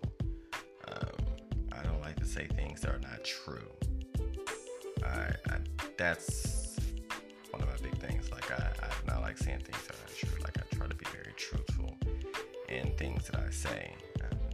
Um, 0.88 1.26
I 1.72 1.82
don't 1.82 2.00
like 2.00 2.16
to 2.16 2.26
say 2.26 2.46
things 2.46 2.80
that 2.82 2.90
are 2.90 3.00
not 3.00 3.24
true. 3.24 3.68
I, 5.04 5.32
I 5.50 5.58
that's 5.96 6.76
one 7.50 7.62
of 7.62 7.68
my 7.68 7.88
big 7.88 7.98
things. 7.98 8.30
Like, 8.30 8.50
I, 8.50 8.70
I 8.82 8.88
not 9.06 9.22
like 9.22 9.38
saying 9.38 9.60
things 9.60 9.86
that 9.86 9.96
are 9.96 10.00
not 10.00 10.16
true. 10.16 10.42
Like, 10.42 10.58
I 10.58 10.76
try 10.76 10.86
to 10.86 10.94
be 10.94 11.06
very 11.06 11.32
truthful 11.36 11.96
in 12.68 12.92
things 12.96 13.26
that 13.28 13.40
I 13.40 13.50
say. 13.50 13.94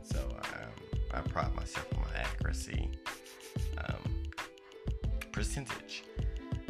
So 0.04 0.20
um, 0.20 0.98
I 1.12 1.20
pride 1.20 1.54
myself 1.54 1.86
on 1.94 2.02
my 2.02 2.20
accuracy 2.20 2.90
um, 3.78 4.30
percentage. 5.32 6.04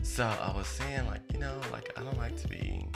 So 0.03 0.25
I 0.25 0.55
was 0.57 0.67
saying, 0.67 1.07
like, 1.07 1.23
you 1.33 1.39
know, 1.39 1.61
like 1.73 1.93
I 1.99 2.03
don't 2.03 2.19
like 2.19 2.37
to 2.43 2.49
be, 2.49 2.87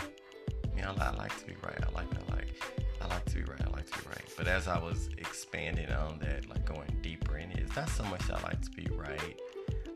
you 0.76 0.82
know, 0.82 0.94
I 1.00 1.10
like 1.16 1.36
to 1.40 1.46
be 1.46 1.54
right. 1.62 1.78
I 1.82 1.90
like, 1.92 2.06
I 2.14 2.34
like, 2.34 2.62
I 3.02 3.06
like 3.06 3.24
to 3.26 3.34
be 3.36 3.42
right. 3.42 3.60
I 3.66 3.70
like 3.70 3.90
to 3.90 3.98
be 3.98 4.08
right. 4.08 4.24
But 4.36 4.46
as 4.46 4.68
I 4.68 4.78
was 4.78 5.08
expanding 5.18 5.90
on 5.90 6.18
that, 6.20 6.48
like 6.48 6.64
going 6.64 6.96
deeper 7.02 7.38
in 7.38 7.50
it, 7.50 7.58
it's 7.58 7.74
not 7.74 7.88
so 7.88 8.04
much 8.04 8.30
I 8.30 8.40
like 8.42 8.60
to 8.62 8.70
be 8.70 8.86
right. 8.94 9.40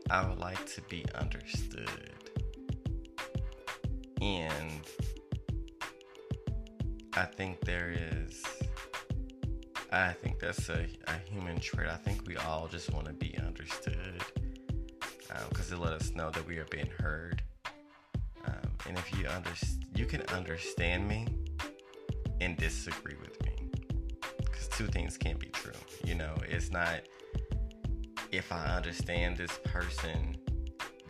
I 0.09 0.27
would 0.27 0.39
like 0.39 0.65
to 0.75 0.81
be 0.83 1.05
understood. 1.15 1.89
And 4.21 4.81
I 7.13 7.25
think 7.25 7.61
there 7.61 7.91
is 7.91 8.43
I 9.93 10.13
think 10.13 10.39
that's 10.39 10.69
a, 10.69 10.87
a 11.07 11.29
human 11.29 11.59
trait. 11.59 11.87
I 11.87 11.97
think 11.97 12.27
we 12.27 12.35
all 12.35 12.67
just 12.67 12.91
want 12.91 13.05
to 13.05 13.13
be 13.13 13.37
understood 13.37 14.23
because 15.49 15.71
um, 15.71 15.77
it 15.77 15.83
let 15.83 15.93
us 15.93 16.15
know 16.15 16.31
that 16.31 16.45
we 16.47 16.57
are 16.57 16.65
being 16.65 16.89
heard. 16.99 17.43
Um, 18.45 18.71
and 18.87 18.97
if 18.97 19.17
you 19.17 19.27
under, 19.27 19.51
you 19.95 20.05
can 20.05 20.21
understand 20.29 21.07
me 21.07 21.27
and 22.41 22.57
disagree 22.57 23.15
with 23.21 23.39
me 23.45 23.69
because 24.37 24.67
two 24.69 24.87
things 24.87 25.15
can't 25.15 25.39
be 25.39 25.47
true. 25.47 25.71
You 26.03 26.15
know, 26.15 26.33
it's 26.49 26.71
not. 26.71 27.01
if 28.31 28.51
I 28.51 28.65
understand 28.75 29.37
this 29.37 29.59
person, 29.63 30.37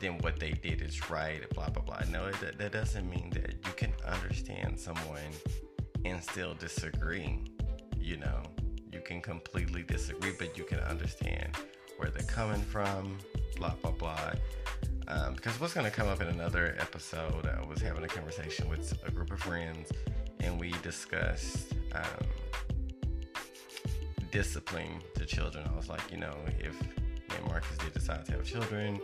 then 0.02 0.18
what 0.20 0.40
they 0.40 0.52
did 0.52 0.82
is 0.82 1.10
right, 1.10 1.42
blah, 1.54 1.70
blah, 1.70 1.84
blah. 1.84 2.02
No, 2.10 2.30
that, 2.32 2.58
that 2.58 2.74
doesn't 2.74 3.10
mean 3.10 3.30
that 3.32 3.56
you 3.66 3.72
can 3.78 3.94
understand 4.06 4.78
someone 4.78 5.32
and 6.04 6.22
still 6.22 6.54
disagree. 6.56 7.40
You 7.98 8.18
know, 8.18 8.44
can 9.04 9.22
completely 9.22 9.84
disagree, 9.84 10.34
but 10.38 10.58
you 10.58 10.64
can 10.64 10.80
understand 10.80 11.56
where 11.98 12.10
they're 12.10 12.24
coming 12.24 12.62
from, 12.62 13.18
blah, 13.58 13.74
blah, 13.82 13.92
blah. 13.92 14.34
Um, 15.08 15.34
because 15.36 15.60
what's 15.60 15.74
going 15.74 15.86
to 15.86 15.92
come 15.92 16.08
up 16.08 16.22
in 16.22 16.28
another 16.28 16.76
episode, 16.80 17.46
I 17.46 17.64
was 17.66 17.82
having 17.82 18.04
a 18.04 18.08
conversation 18.08 18.70
with 18.70 18.98
a 19.06 19.12
group 19.12 19.32
of 19.32 19.40
friends 19.40 19.92
and 20.40 20.60
we 20.60 20.72
discussed 20.82 21.74
um, 21.94 22.28
discipline 24.32 25.02
to 25.16 25.26
children. 25.26 25.68
I 25.72 25.76
was 25.76 25.90
like, 25.90 26.12
you 26.12 26.18
know, 26.18 26.36
if 26.60 26.82
me 26.82 27.36
and 27.38 27.48
Marcus 27.48 27.78
did 27.78 27.94
decide 27.94 28.26
to 28.26 28.32
have 28.34 28.46
children, 28.46 29.00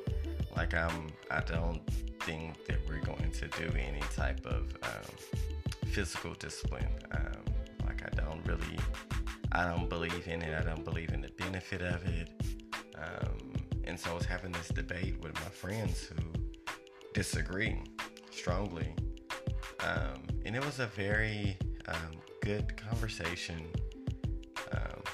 like 0.55 0.73
I'm, 0.73 1.07
I 1.29 1.41
don't 1.41 1.81
think 2.21 2.65
that 2.65 2.77
we're 2.87 3.01
going 3.01 3.31
to 3.31 3.47
do 3.47 3.71
any 3.77 4.01
type 4.15 4.45
of 4.45 4.75
um, 4.83 5.89
physical 5.91 6.33
discipline. 6.33 6.87
Um, 7.11 7.43
like 7.85 8.03
I 8.05 8.09
don't 8.15 8.45
really, 8.45 8.77
I 9.51 9.65
don't 9.65 9.89
believe 9.89 10.27
in 10.27 10.41
it. 10.41 10.59
I 10.59 10.63
don't 10.63 10.85
believe 10.85 11.09
in 11.09 11.21
the 11.21 11.29
benefit 11.29 11.81
of 11.81 12.05
it. 12.05 12.29
Um, 12.95 13.53
and 13.83 13.99
so 13.99 14.11
I 14.11 14.13
was 14.13 14.25
having 14.25 14.51
this 14.51 14.67
debate 14.69 15.19
with 15.21 15.33
my 15.35 15.49
friends 15.49 16.03
who 16.03 16.23
disagree 17.13 17.81
strongly. 18.31 18.93
Um, 19.79 20.23
and 20.45 20.55
it 20.55 20.63
was 20.63 20.79
a 20.79 20.87
very 20.87 21.57
um, 21.87 22.11
good 22.41 22.77
conversation 22.77 23.65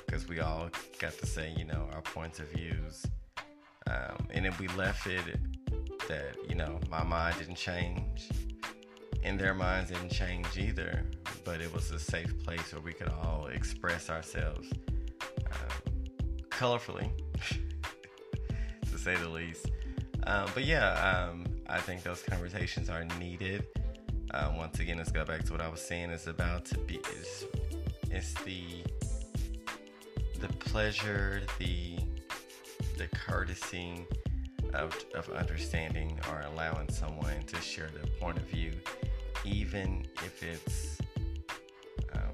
because 0.05 0.23
um, 0.23 0.29
we 0.29 0.39
all 0.41 0.69
got 0.99 1.17
to 1.17 1.25
say, 1.25 1.53
you 1.57 1.65
know, 1.65 1.87
our 1.93 2.01
points 2.01 2.39
of 2.39 2.49
views. 2.51 3.05
Um, 3.87 4.27
and 4.31 4.45
then 4.45 4.53
we 4.59 4.67
left 4.69 5.07
it 5.07 5.39
that, 6.07 6.35
you 6.49 6.55
know, 6.55 6.79
my 6.89 7.03
mind 7.03 7.37
didn't 7.39 7.55
change 7.55 8.29
and 9.23 9.39
their 9.39 9.53
minds 9.53 9.91
didn't 9.91 10.11
change 10.11 10.57
either. 10.57 11.03
But 11.45 11.61
it 11.61 11.73
was 11.73 11.91
a 11.91 11.99
safe 11.99 12.37
place 12.43 12.73
where 12.73 12.81
we 12.81 12.91
could 12.91 13.07
all 13.07 13.47
express 13.53 14.09
ourselves 14.09 14.67
um, 15.51 15.93
colorfully 16.49 17.09
to 18.91 18.97
say 18.97 19.15
the 19.15 19.29
least. 19.29 19.71
Um, 20.23 20.49
but 20.53 20.65
yeah, 20.65 21.29
um, 21.29 21.45
I 21.69 21.79
think 21.79 22.03
those 22.03 22.23
conversations 22.23 22.89
are 22.89 23.05
needed. 23.19 23.65
Uh, 24.31 24.51
once 24.57 24.79
again, 24.79 24.97
let's 24.97 25.11
go 25.11 25.23
back 25.23 25.43
to 25.45 25.51
what 25.53 25.61
I 25.61 25.69
was 25.69 25.81
saying. 25.81 26.09
It's 26.09 26.27
about 26.27 26.65
to 26.65 26.79
be. 26.79 26.95
It's, 26.95 27.45
it's 28.09 28.33
the 28.43 28.83
the 30.39 30.47
pleasure, 30.53 31.43
the 31.59 31.97
the 32.97 33.07
courtesy 33.09 34.05
of, 34.73 34.97
of 35.13 35.29
understanding 35.29 36.19
or 36.29 36.43
allowing 36.51 36.89
someone 36.89 37.43
to 37.47 37.61
share 37.61 37.89
their 37.93 38.07
point 38.19 38.37
of 38.37 38.43
view, 38.43 38.71
even 39.43 40.05
if 40.25 40.43
it's 40.43 40.94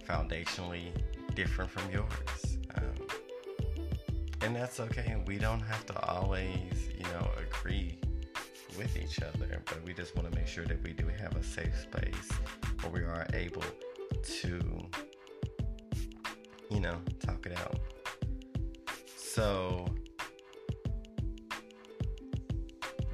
foundationally 0.08 0.92
different 1.36 1.70
from 1.72 1.90
yours 1.92 2.58
um, 2.76 3.08
and 4.44 4.56
that's 4.56 4.80
okay. 4.80 5.22
We 5.28 5.38
don't 5.38 5.62
have 5.62 5.86
to 5.88 6.00
always, 6.08 6.90
you 6.98 7.04
know, 7.04 7.30
agree 7.38 7.98
with 8.78 8.98
each 8.98 9.22
other, 9.22 9.62
but 9.66 9.84
we 9.86 9.94
just 9.94 10.16
want 10.16 10.32
to 10.32 10.38
make 10.38 10.48
sure 10.48 10.66
that 10.66 10.82
we 10.84 10.94
do 10.94 11.08
have 11.08 11.36
a 11.36 11.44
safe 11.44 11.78
space 11.80 12.30
where 12.82 12.92
we 12.92 13.02
are 13.02 13.28
able 13.34 13.64
to, 14.24 14.90
you 16.72 16.80
know, 16.80 16.98
talk 17.20 17.46
it 17.46 17.58
out. 17.58 17.80
So, 19.16 19.86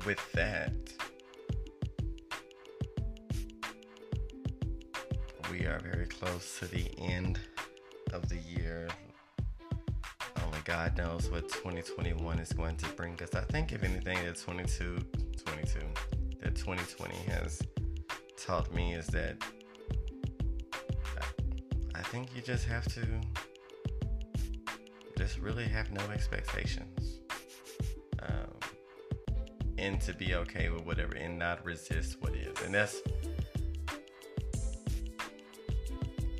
with 0.06 0.32
that, 0.32 0.74
are 5.68 5.80
very 5.80 6.06
close 6.06 6.60
to 6.60 6.66
the 6.68 6.88
end 7.00 7.40
of 8.14 8.28
the 8.30 8.38
year. 8.38 8.88
Only 10.44 10.60
God 10.66 10.98
knows 10.98 11.30
what 11.30 11.50
2021 11.50 12.40
is 12.40 12.54
going 12.54 12.78
to 12.78 12.88
bring 12.90 13.22
us. 13.22 13.36
I 13.36 13.42
think, 13.42 13.74
if 13.74 13.84
anything, 13.84 14.18
that 14.26 14.38
22, 14.38 15.00
22, 15.46 15.80
that 16.42 16.56
2020 16.56 17.16
has 17.32 17.62
taught 18.38 18.74
me 18.74 18.94
is 18.94 19.08
that 19.08 19.38
I 21.94 22.02
think 22.02 22.30
you 22.36 22.42
just 22.42 22.66
have 22.66 22.86
to 22.94 23.06
just 25.18 25.40
really 25.40 25.66
have 25.66 25.92
no 25.92 26.06
expectations. 26.12 27.20
Um, 28.22 28.54
and 29.78 30.00
to 30.02 30.14
be 30.14 30.36
okay 30.36 30.70
with 30.70 30.86
whatever 30.86 31.16
and 31.16 31.38
not 31.38 31.66
resist 31.66 32.22
what 32.22 32.36
is. 32.36 32.62
And 32.62 32.74
that's, 32.74 33.02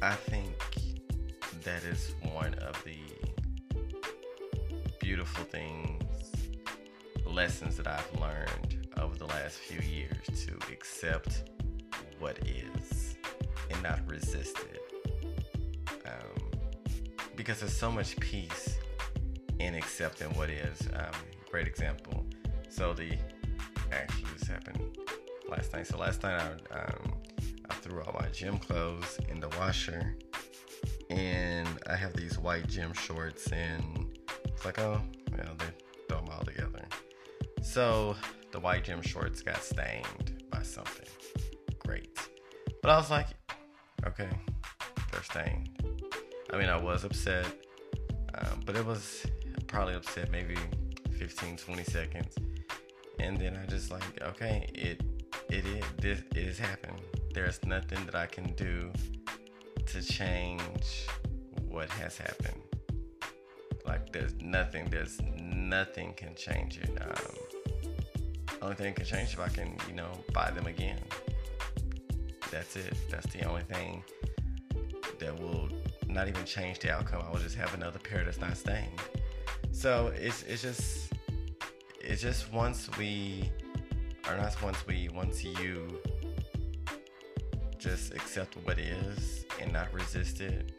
I 0.02 0.14
think 0.14 0.56
that 1.64 1.84
is 1.84 2.14
one 2.34 2.54
of 2.56 2.84
the 2.84 2.98
beautiful 5.00 5.44
things, 5.46 6.04
lessons 7.26 7.78
that 7.78 7.88
I've 7.88 8.20
learned 8.20 8.88
over 9.00 9.18
the 9.18 9.26
last 9.26 9.58
few 9.58 9.80
years 9.80 10.46
to 10.46 10.56
accept 10.72 11.50
what 12.20 12.38
is 12.48 13.16
and 13.72 13.82
not 13.82 14.00
resist 14.08 14.58
it. 14.60 14.82
Um, 16.06 16.52
because 17.36 17.60
there's 17.62 17.76
so 17.76 17.92
much 17.92 18.16
peace 18.20 18.78
in 19.60 19.74
accepting 19.74 20.28
what 20.36 20.52
is. 20.52 20.88
Um, 20.94 21.12
great 21.50 21.68
example. 21.68 22.24
So 22.70 22.94
the 22.94 23.18
actually 23.92 24.26
this 24.38 24.48
happened 24.48 24.96
last 25.50 25.74
night. 25.74 25.88
So 25.88 25.98
last 25.98 26.22
night 26.22 26.40
I, 26.72 26.80
um, 26.80 27.17
threw 27.88 28.02
all 28.02 28.20
my 28.20 28.28
gym 28.30 28.58
clothes 28.58 29.20
in 29.30 29.40
the 29.40 29.50
washer, 29.60 30.16
and 31.10 31.68
I 31.90 31.96
have 31.96 32.14
these 32.14 32.38
white 32.38 32.68
gym 32.68 32.94
shorts 32.94 33.48
and 33.52 34.18
it's 34.46 34.66
like, 34.66 34.80
oh, 34.80 35.02
well, 35.32 35.56
they 35.58 35.66
throw 36.10 36.20
them 36.20 36.30
all 36.32 36.44
together. 36.44 36.86
So 37.62 38.16
the 38.52 38.60
white 38.60 38.84
gym 38.84 39.02
shorts 39.02 39.42
got 39.42 39.64
stained 39.64 40.44
by 40.52 40.64
something. 40.64 41.08
Great. 41.80 42.20
But 42.82 42.92
I 42.92 42.98
was 42.98 43.10
like, 43.10 43.28
okay, 44.06 44.30
they're 45.12 45.24
stained. 45.24 45.70
I 46.52 46.58
mean, 46.58 46.70
I 46.70 46.78
was 46.78 47.04
upset, 47.06 47.46
um, 48.36 48.62
but 48.66 48.76
it 48.76 48.86
was 48.86 49.26
probably 49.68 49.96
upset 49.96 50.32
maybe 50.32 50.58
15, 51.18 51.58
20 51.58 51.84
seconds. 51.84 52.36
And 53.20 53.40
then 53.40 53.58
I 53.58 53.66
just 53.66 53.92
like, 53.92 54.22
okay, 54.22 54.70
it 54.74 55.02
it 55.50 55.66
is 55.66 55.84
this 56.00 56.22
it 56.36 56.46
has 56.48 56.60
happened. 56.60 57.02
There's 57.34 57.64
nothing 57.66 58.06
that 58.06 58.16
I 58.16 58.26
can 58.26 58.54
do 58.54 58.92
to 59.86 60.02
change 60.02 61.08
what 61.70 61.90
has 61.92 62.18
happened. 62.18 62.62
Like 63.86 64.12
there's 64.12 64.34
nothing, 64.42 64.90
there's 64.90 65.22
nothing 65.40 66.14
can 66.14 66.36
change 66.36 66.78
it. 66.78 66.90
Um, 67.02 67.78
only 68.62 68.76
thing 68.76 68.94
can 68.94 69.06
change 69.06 69.34
if 69.34 69.40
I 69.40 69.50
can, 69.50 69.78
you 69.88 69.96
know, 69.96 70.12
buy 70.34 70.52
them 70.52 70.68
again. 70.68 71.00
That's 72.52 72.76
it. 72.76 72.96
That's 73.10 73.28
the 73.28 73.44
only 73.44 73.64
thing 73.64 74.04
that 75.20 75.40
will 75.40 75.70
not 76.08 76.28
even 76.28 76.46
change 76.46 76.80
the 76.80 76.92
outcome. 76.92 77.22
I 77.26 77.30
will 77.32 77.40
just 77.40 77.56
have 77.56 77.74
another 77.74 78.00
pair 78.00 78.24
that's 78.24 78.40
not 78.40 78.56
stained. 78.58 79.00
So 79.72 80.12
it's 80.16 80.44
it's 80.44 80.62
just 80.62 81.14
it's 82.02 82.22
just 82.22 82.52
once 82.52 82.90
we 82.98 83.52
or 84.28 84.38
not 84.38 84.62
once 84.62 84.86
we 84.88 85.10
once 85.10 85.44
you 85.44 86.00
just 87.80 88.14
accept 88.14 88.56
what 88.64 88.80
is 88.80 89.46
and 89.62 89.72
not 89.72 89.94
resist 89.94 90.42
it 90.42 90.72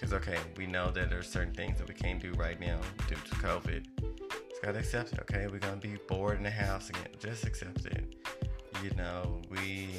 because, 0.00 0.14
okay, 0.14 0.38
we 0.56 0.66
know 0.66 0.90
that 0.90 1.10
there's 1.10 1.28
certain 1.28 1.52
things 1.52 1.78
that 1.78 1.86
we 1.86 1.92
can't 1.92 2.22
do 2.22 2.32
right 2.32 2.58
now 2.58 2.80
due 3.06 3.16
to 3.16 3.34
COVID. 3.34 3.84
Just 4.48 4.62
gotta 4.62 4.78
accept 4.78 5.12
it, 5.12 5.20
okay? 5.20 5.46
We're 5.46 5.58
gonna 5.58 5.76
be 5.76 5.96
bored 6.08 6.38
in 6.38 6.42
the 6.42 6.50
house 6.50 6.88
again. 6.88 7.08
Just 7.18 7.44
accept 7.44 7.84
it. 7.84 8.16
You 8.82 8.90
know, 8.96 9.42
we 9.50 9.90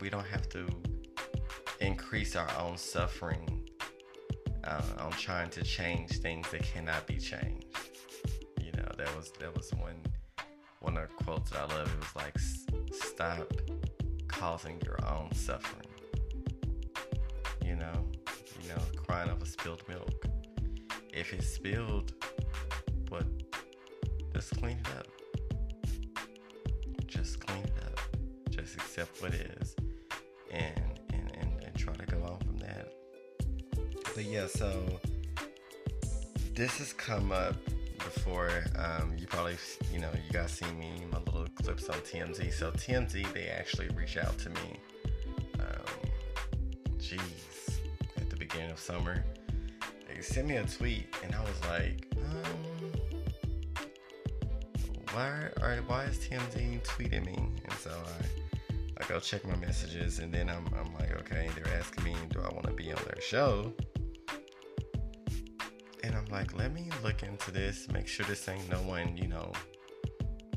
we 0.00 0.08
don't 0.08 0.26
have 0.26 0.48
to 0.50 0.68
increase 1.80 2.36
our 2.36 2.48
own 2.60 2.76
suffering 2.76 3.68
uh, 4.62 4.82
on 5.00 5.10
trying 5.12 5.50
to 5.50 5.64
change 5.64 6.18
things 6.18 6.48
that 6.52 6.62
cannot 6.62 7.04
be 7.08 7.16
changed. 7.16 7.66
You 8.60 8.70
know, 8.72 8.88
that 8.96 9.16
was 9.16 9.32
that 9.40 9.52
was 9.56 9.72
one 9.74 10.00
one 10.78 10.96
of 10.96 11.08
the 11.08 11.24
quotes 11.24 11.50
that 11.50 11.68
I 11.68 11.74
love. 11.74 11.92
It 11.92 11.98
was 11.98 12.14
like, 12.14 12.38
"Stop 13.00 13.52
causing 14.28 14.80
your 14.84 14.98
own 15.06 15.32
suffering." 15.34 15.86
you 17.66 17.74
know, 17.74 18.04
you 18.62 18.68
know, 18.68 18.82
crying 18.96 19.28
over 19.28 19.44
spilled 19.44 19.82
milk. 19.88 20.26
If 21.12 21.32
it's 21.32 21.48
spilled, 21.48 22.12
but 23.10 23.26
just 24.32 24.56
clean 24.58 24.78
it 24.78 24.98
up. 24.98 25.06
Just 27.06 27.40
clean 27.44 27.64
it 27.64 27.72
up. 27.84 28.00
Just 28.50 28.74
accept 28.76 29.20
what 29.20 29.34
is, 29.34 29.74
and 30.52 31.00
and 31.12 31.32
and, 31.40 31.64
and 31.64 31.76
try 31.76 31.94
to 31.94 32.06
go 32.06 32.22
on 32.22 32.38
from 32.38 32.58
that. 32.58 32.92
But 34.14 34.24
yeah, 34.24 34.46
so 34.46 35.00
this 36.54 36.78
has 36.78 36.92
come 36.92 37.32
up 37.32 37.56
before. 37.98 38.64
Um, 38.76 39.16
you 39.18 39.26
probably, 39.26 39.56
you 39.92 39.98
know, 39.98 40.10
you 40.12 40.32
guys 40.32 40.52
see 40.52 40.70
me 40.72 40.92
my 41.10 41.18
little 41.18 41.46
clips 41.54 41.88
on 41.88 41.96
TMZ. 42.00 42.52
So 42.52 42.70
TMZ, 42.70 43.32
they 43.32 43.46
actually 43.48 43.88
reached 43.88 44.16
out 44.18 44.36
to 44.38 44.50
me. 44.50 44.80
Um, 45.58 45.84
at 48.16 48.30
the 48.30 48.36
beginning 48.36 48.70
of 48.70 48.78
summer, 48.78 49.24
they 50.08 50.20
sent 50.20 50.48
me 50.48 50.56
a 50.56 50.64
tweet, 50.64 51.06
and 51.22 51.34
I 51.34 51.40
was 51.40 51.60
like, 51.68 52.06
um, 52.16 52.90
why 55.12 55.50
are 55.60 55.76
why 55.86 56.04
is 56.04 56.18
TMZ 56.18 56.82
tweeting 56.82 57.24
me? 57.26 57.36
And 57.36 57.72
so 57.74 57.90
I 57.90 58.46
I 58.98 59.06
go 59.08 59.20
check 59.20 59.46
my 59.46 59.56
messages, 59.56 60.18
and 60.18 60.32
then 60.32 60.48
I'm 60.48 60.66
I'm 60.78 60.92
like, 60.94 61.12
okay, 61.20 61.48
they're 61.54 61.74
asking 61.74 62.04
me, 62.04 62.14
do 62.30 62.40
I 62.40 62.52
want 62.52 62.66
to 62.66 62.72
be 62.72 62.92
on 62.92 62.98
their 63.04 63.20
show? 63.20 63.72
And 66.36 66.52
like, 66.52 66.58
let 66.58 66.74
me 66.74 66.90
look 67.02 67.22
into 67.22 67.50
this, 67.50 67.88
make 67.90 68.06
sure 68.06 68.26
this 68.26 68.48
ain't 68.48 68.68
no 68.70 68.78
one, 68.78 69.16
you 69.16 69.26
know, 69.26 69.52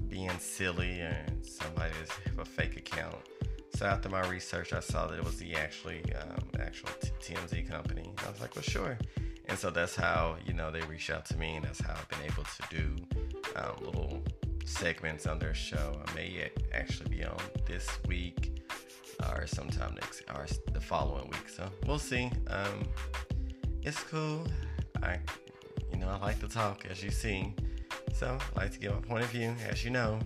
being 0.08 0.38
silly 0.40 1.00
or 1.02 1.26
somebody 1.42 1.94
have 2.26 2.40
a 2.40 2.46
fake 2.46 2.76
account. 2.76 3.16
So 3.76 3.86
after 3.86 4.10
my 4.10 4.28
research, 4.28 4.74
I 4.74 4.82
saw 4.82 5.08
that 5.08 5.18
it 5.18 5.24
was 5.24 5.38
the 5.38 5.56
actually 5.56 6.04
um, 6.16 6.50
actual 6.60 6.90
t- 7.02 7.34
TMZ 7.34 7.70
company. 7.70 8.12
I 8.26 8.30
was 8.30 8.42
like, 8.42 8.56
well, 8.56 8.64
sure. 8.64 8.98
And 9.46 9.58
so 9.58 9.70
that's 9.70 9.96
how 9.96 10.36
you 10.46 10.54
know 10.54 10.70
they 10.70 10.82
reached 10.82 11.10
out 11.12 11.26
to 11.28 11.38
me, 11.38 11.56
and 11.56 11.64
that's 11.64 11.80
how 11.80 11.94
I've 11.94 12.10
been 12.10 12.30
able 12.30 12.44
to 12.44 12.64
do 12.70 12.96
um, 13.56 13.86
little 13.86 14.22
segments 14.66 15.28
on 15.28 15.40
their 15.40 15.54
show. 15.54 16.02
I 16.06 16.14
may 16.14 16.52
actually 16.74 17.10
be 17.10 17.24
on 17.24 17.40
this 17.66 17.88
week 18.06 18.62
or 19.30 19.48
sometime 19.48 19.96
next 19.96 20.24
or 20.36 20.46
the 20.74 20.82
following 20.82 21.30
week. 21.30 21.48
So 21.48 21.70
we'll 21.88 22.00
see. 22.00 22.32
Um, 22.48 22.84
it's 23.82 24.04
cool. 24.04 24.46
I, 25.02 25.20
know, 26.00 26.10
I 26.10 26.18
like 26.18 26.40
to 26.40 26.48
talk, 26.48 26.86
as 26.90 27.04
you 27.04 27.12
see. 27.12 27.54
So 28.14 28.38
I 28.56 28.60
like 28.60 28.72
to 28.72 28.80
give 28.80 28.94
my 28.94 29.02
point 29.02 29.24
of 29.24 29.30
view, 29.30 29.56
as 29.70 29.84
you 29.84 29.92
know. 29.92 30.20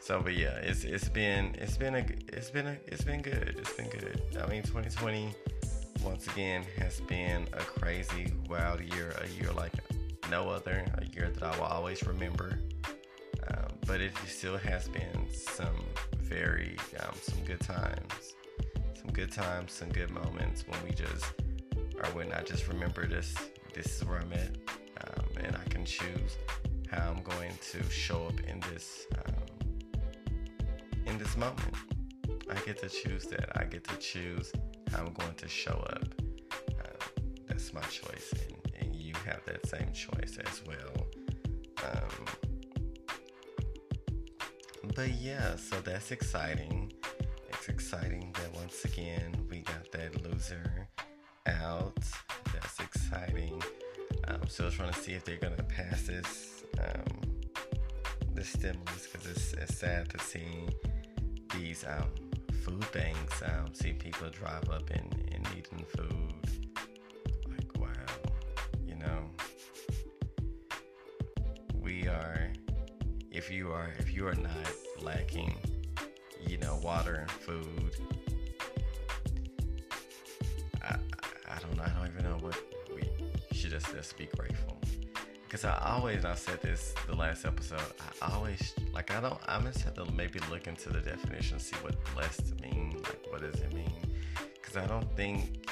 So, 0.00 0.20
but 0.20 0.34
yeah, 0.36 0.56
it's 0.58 0.84
it's 0.84 1.08
been 1.08 1.54
it's 1.58 1.76
been 1.76 1.96
a 1.96 2.06
it's 2.28 2.50
been 2.50 2.66
a 2.66 2.76
it's 2.86 3.04
been 3.04 3.22
good. 3.22 3.56
It's 3.58 3.72
been 3.72 3.88
good. 3.88 4.20
I 4.40 4.46
mean, 4.46 4.62
2020 4.62 5.34
once 6.04 6.26
again 6.28 6.64
has 6.78 7.00
been 7.00 7.48
a 7.52 7.58
crazy, 7.58 8.32
wild 8.48 8.80
year. 8.80 9.14
A 9.20 9.28
year 9.28 9.52
like 9.52 9.72
no 10.30 10.48
other. 10.48 10.84
A 10.98 11.04
year 11.06 11.30
that 11.30 11.42
I 11.42 11.56
will 11.56 11.64
always 11.64 12.06
remember. 12.06 12.58
Um, 13.48 13.72
but 13.86 14.00
it 14.00 14.12
still 14.26 14.56
has 14.58 14.88
been 14.88 15.26
some 15.30 15.84
very 16.18 16.76
um, 17.00 17.14
some 17.20 17.44
good 17.44 17.60
times, 17.60 18.34
some 18.94 19.12
good 19.12 19.32
times, 19.32 19.72
some 19.72 19.88
good 19.88 20.10
moments 20.10 20.64
when 20.66 20.78
we 20.84 20.90
just 20.90 21.24
or 21.96 22.04
when 22.12 22.32
I 22.32 22.42
just 22.42 22.68
remember 22.68 23.06
this 23.06 23.34
this 23.74 23.96
is 23.96 24.04
where 24.04 24.18
I'm 24.18 24.32
at, 24.32 24.56
choose 25.86 26.36
how 26.90 27.10
I'm 27.10 27.22
going 27.22 27.52
to 27.72 27.90
show 27.90 28.26
up 28.26 28.40
in 28.40 28.60
this 28.72 29.06
um, 29.24 29.34
in 31.06 31.16
this 31.18 31.36
moment. 31.36 31.74
I 32.50 32.54
get 32.66 32.80
to 32.80 32.88
choose 32.88 33.24
that. 33.26 33.56
I 33.56 33.64
get 33.64 33.84
to 33.84 33.96
choose 33.96 34.52
how 34.90 35.04
I'm 35.04 35.12
going 35.12 35.34
to 35.34 35.48
show 35.48 35.78
up. 35.90 36.08
Uh, 36.80 37.22
that's 37.46 37.72
my 37.72 37.80
choice, 37.82 38.32
and, 38.32 38.72
and, 38.80 38.96
you 38.96 39.14
have 39.24 39.44
that 39.46 39.66
same 39.66 39.92
choice 39.92 40.38
as 40.38 40.62
well. 40.66 41.06
Um, 41.84 42.24
but 44.94 45.10
yeah, 45.14 45.54
so 45.56 45.76
that's 45.80 46.10
exciting. 46.10 46.92
It's 47.48 47.68
exciting 47.68 48.34
that 48.40 48.54
once 48.54 48.84
again 48.84 49.36
we 49.48 49.60
got 49.60 49.90
that 49.92 50.24
loser 50.24 50.88
out. 51.46 51.98
That's 52.52 52.80
exciting. 52.80 53.62
I'm 54.28 54.48
still 54.48 54.70
trying 54.70 54.92
to 54.92 54.98
see 54.98 55.12
if 55.12 55.24
they're 55.24 55.36
gonna 55.36 55.62
pass 55.62 56.02
this 56.02 56.64
um, 56.78 57.20
this 58.34 58.48
stimulus 58.48 59.06
because 59.10 59.26
it's, 59.30 59.52
it's, 59.54 59.78
sad 59.78 60.08
to 60.10 60.18
see 60.18 60.68
these 61.54 61.84
um, 61.86 62.10
food 62.62 62.84
banks 62.92 63.42
um, 63.42 63.72
see 63.72 63.92
people 63.92 64.28
drive 64.30 64.68
up 64.68 64.90
and, 64.90 65.30
and 65.32 65.46
needing 65.54 65.84
food. 65.96 66.66
Like 67.48 67.78
wow, 67.78 67.88
you 68.86 68.96
know, 68.96 69.30
we 71.80 72.08
are. 72.08 72.52
If 73.30 73.50
you 73.50 73.70
are 73.70 73.92
if 73.98 74.12
you 74.14 74.26
are 74.26 74.34
not 74.34 74.72
lacking, 75.02 75.54
you 76.46 76.58
know, 76.58 76.78
water 76.82 77.14
and 77.14 77.30
food. 77.30 77.85
Should 83.66 83.80
just, 83.80 83.94
just 83.94 84.16
be 84.16 84.26
grateful. 84.36 84.78
Because 85.44 85.64
I 85.64 85.78
always, 85.84 86.24
I 86.24 86.34
said 86.34 86.60
this 86.62 86.94
the 87.06 87.14
last 87.14 87.44
episode, 87.44 87.80
I 88.20 88.32
always, 88.32 88.74
like, 88.92 89.10
I 89.10 89.20
don't, 89.20 89.38
I 89.46 89.60
just 89.60 89.82
have 89.82 89.94
to 89.94 90.04
maybe 90.12 90.40
look 90.50 90.66
into 90.66 90.90
the 90.90 91.00
definition, 91.00 91.58
see 91.58 91.76
what 91.76 91.96
blessed 92.14 92.60
mean, 92.60 92.96
like, 93.04 93.20
what 93.30 93.40
does 93.40 93.60
it 93.60 93.72
mean? 93.72 93.92
Because 94.54 94.76
I 94.76 94.86
don't 94.86 95.10
think 95.16 95.68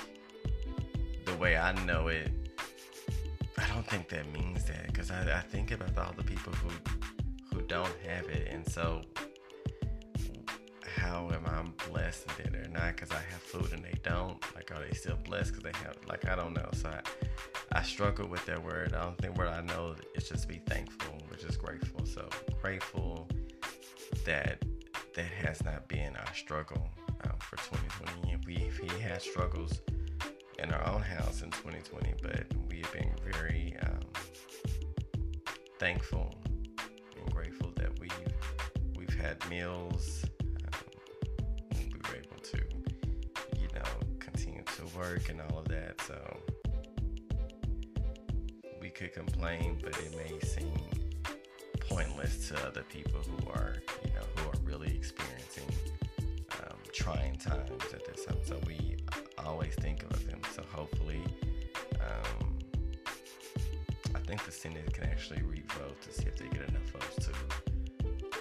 the 1.25 1.35
way 1.35 1.57
I 1.57 1.73
know 1.85 2.09
it, 2.09 2.31
I 3.59 3.69
don't 3.69 3.87
think 3.89 4.09
that 4.09 4.31
means 4.33 4.65
that. 4.65 4.87
Because 4.87 5.11
I, 5.11 5.39
I 5.39 5.41
think 5.41 5.71
about 5.71 5.97
all 5.99 6.15
the 6.17 6.25
people 6.25 6.53
who, 6.55 6.71
who 7.53 7.63
don't 7.67 7.95
have 8.07 8.27
it. 8.29 8.49
And 8.51 8.69
so, 8.69 9.03
how 11.15 11.31
am 11.31 11.47
I 11.47 11.89
blessed 11.89 12.27
and 12.45 12.53
they're 12.53 12.69
not 12.69 12.97
because 12.97 13.13
I 13.13 13.23
have 13.31 13.41
food 13.41 13.73
and 13.73 13.85
they 13.85 13.95
don't? 14.03 14.37
Like, 14.57 14.73
are 14.73 14.85
they 14.85 14.93
still 14.97 15.17
blessed 15.17 15.53
because 15.55 15.63
they 15.63 15.79
have? 15.85 15.97
Like, 16.09 16.27
I 16.29 16.35
don't 16.35 16.55
know. 16.55 16.69
So 16.73 16.89
I, 16.89 17.79
I 17.79 17.83
struggle 17.85 18.27
with 18.27 18.45
that 18.47 18.61
word. 18.65 18.95
I 18.95 19.05
don't 19.05 19.17
think 19.19 19.39
what 19.39 19.47
I 19.47 19.61
know 19.61 19.95
is 20.17 20.29
just 20.29 20.49
be 20.49 20.61
thankful, 20.67 21.17
which 21.29 21.45
is 21.45 21.57
grateful. 21.57 22.05
So 22.05 22.29
grateful 22.61 23.29
that 24.25 24.65
that 25.15 25.25
has 25.25 25.63
not 25.63 25.87
been 25.87 26.17
our 26.17 26.35
struggle 26.35 26.91
um, 27.23 27.37
for 27.39 27.59
2020. 27.59 28.37
We 28.47 28.73
we 28.83 29.01
had 29.01 29.23
struggles 29.23 29.83
in 30.59 30.73
our 30.73 30.85
own 30.89 31.03
house 31.03 31.43
in 31.43 31.51
2020, 31.53 32.15
but 32.23 32.45
we 32.69 32.79
have 32.79 32.93
been 32.93 33.13
very 33.33 33.77
um, 33.85 34.01
thankful 35.79 36.35
and 37.17 37.33
grateful 37.33 37.71
that 37.77 37.97
we 38.01 38.09
we've 38.97 39.15
had 39.15 39.49
meals. 39.49 40.25
Work 44.97 45.29
and 45.29 45.41
all 45.41 45.59
of 45.59 45.69
that. 45.69 46.01
So 46.03 46.15
we 48.81 48.91
could 48.91 49.13
complain, 49.13 49.79
but 49.83 49.97
it 49.99 50.17
may 50.17 50.39
seem 50.47 50.75
pointless 51.81 52.49
to 52.49 52.67
other 52.67 52.83
people 52.85 53.21
who 53.21 53.51
are, 53.51 53.77
you 54.05 54.11
know, 54.11 54.27
who 54.37 54.49
are 54.49 54.61
really 54.65 54.95
experiencing 54.95 55.69
um, 56.61 56.77
trying 56.93 57.37
times 57.37 57.83
at 57.93 58.05
this 58.05 58.25
time. 58.25 58.39
So 58.45 58.59
we 58.67 58.97
always 59.39 59.75
think 59.77 60.03
of 60.05 60.27
them. 60.27 60.41
So 60.55 60.63
hopefully, 60.71 61.23
um, 62.01 62.59
I 64.15 64.19
think 64.21 64.45
the 64.45 64.53
Senate 64.53 64.93
can 64.93 65.05
actually 65.05 65.43
revote 65.43 66.01
to 66.03 66.13
see 66.13 66.27
if 66.27 66.37
they 66.37 66.49
get 66.49 66.69
enough 66.69 66.89
votes 66.93 67.27
to 67.27 67.33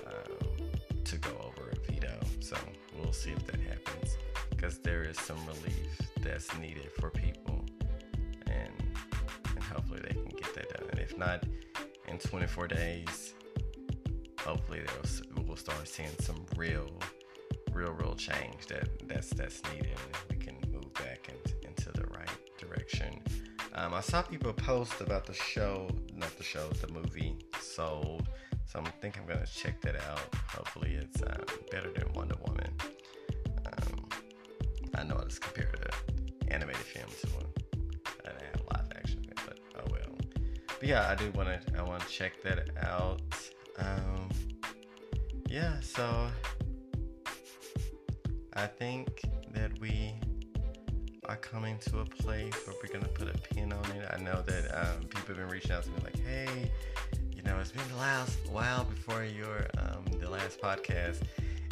um, 0.08 0.70
to 1.04 1.18
go 1.18 1.32
over 1.32 1.72
a 1.72 1.92
veto. 1.92 2.20
So 2.40 2.58
we'll 2.98 3.14
see 3.14 3.32
if 3.32 3.46
that 3.48 3.60
happens 3.60 4.18
because 4.64 4.78
there 4.78 5.04
is 5.04 5.20
some 5.20 5.38
relief 5.46 6.02
that's 6.22 6.58
needed 6.58 6.90
for 6.98 7.10
people, 7.10 7.66
and 8.48 8.72
and 9.56 9.64
hopefully 9.64 10.00
they 10.08 10.14
can 10.14 10.30
get 10.30 10.56
that 10.56 10.70
done. 10.70 10.88
And 10.90 11.00
if 11.02 11.18
not 11.18 11.44
in 12.08 12.18
24 12.18 12.70
days, 12.70 13.34
hopefully 14.40 14.80
we'll 15.46 15.58
start 15.58 15.86
seeing 15.86 16.16
some 16.22 16.46
real, 16.56 16.90
real, 17.74 17.92
real 17.92 18.16
change 18.16 18.68
that 18.68 18.88
that's 19.06 19.32
that's 19.32 19.62
needed, 19.74 19.98
and 20.06 20.16
we 20.30 20.38
can 20.38 20.56
move 20.72 20.94
back 20.94 21.30
in, 21.30 21.68
into 21.68 21.92
the 21.92 22.06
right 22.18 22.30
direction. 22.58 23.22
Um, 23.76 23.94
I 23.94 24.00
saw 24.00 24.22
people 24.22 24.54
post 24.54 25.02
about 25.02 25.26
the 25.26 25.34
show, 25.34 25.90
not 26.16 26.38
the 26.38 26.44
show, 26.44 26.70
the 26.70 26.88
movie 26.94 27.36
Soul. 27.60 28.22
So 28.66 28.80
I 28.80 28.90
think 29.02 29.18
I'm 29.18 29.26
gonna 29.26 29.46
check 29.46 29.82
that 29.82 29.98
out. 30.10 30.22
Hopefully, 30.48 30.94
it's 30.94 31.22
uh, 31.22 31.44
better 31.70 31.92
than 31.92 32.14
Wonder 32.14 32.36
Woman. 32.48 32.72
I 34.96 35.04
know 35.04 35.18
it's 35.26 35.40
compared 35.40 35.74
to 35.74 36.54
animated 36.54 36.82
film 36.82 37.10
to 37.22 37.28
a, 38.26 38.30
a 38.30 38.60
live 38.72 38.92
action, 38.96 39.26
but 39.46 39.60
oh 39.76 39.88
well. 39.92 40.18
But 40.80 40.88
yeah, 40.88 41.10
I 41.10 41.16
do 41.16 41.32
want 41.32 41.50
to. 41.50 41.80
I 41.80 41.84
want 41.84 42.02
to 42.02 42.10
check 42.10 42.42
that 42.44 42.70
out. 42.84 43.22
Um, 43.80 44.30
yeah, 45.48 45.80
so 45.82 46.28
I 48.54 48.68
think 48.68 49.22
that 49.54 49.78
we 49.80 50.14
are 51.28 51.38
coming 51.38 51.78
to 51.80 52.00
a 52.00 52.06
place 52.06 52.54
where 52.66 52.76
we're 52.82 52.94
gonna 52.94 53.12
put 53.14 53.34
a 53.34 53.38
pin 53.54 53.74
on 53.74 53.86
it. 53.92 54.08
I 54.12 54.18
know 54.22 54.44
that 54.46 54.78
um, 54.78 55.02
people 55.04 55.28
have 55.28 55.38
been 55.38 55.48
reaching 55.48 55.72
out 55.72 55.84
to 55.84 55.90
me 55.90 55.98
like, 56.04 56.20
"Hey, 56.20 56.72
you 57.36 57.42
know, 57.44 57.58
it's 57.60 57.72
been 57.72 57.88
the 57.90 57.98
last 57.98 58.38
while 58.52 58.84
before 58.84 59.24
your 59.24 59.68
um, 59.78 60.06
the 60.20 60.30
last 60.30 60.62
podcast," 60.62 61.24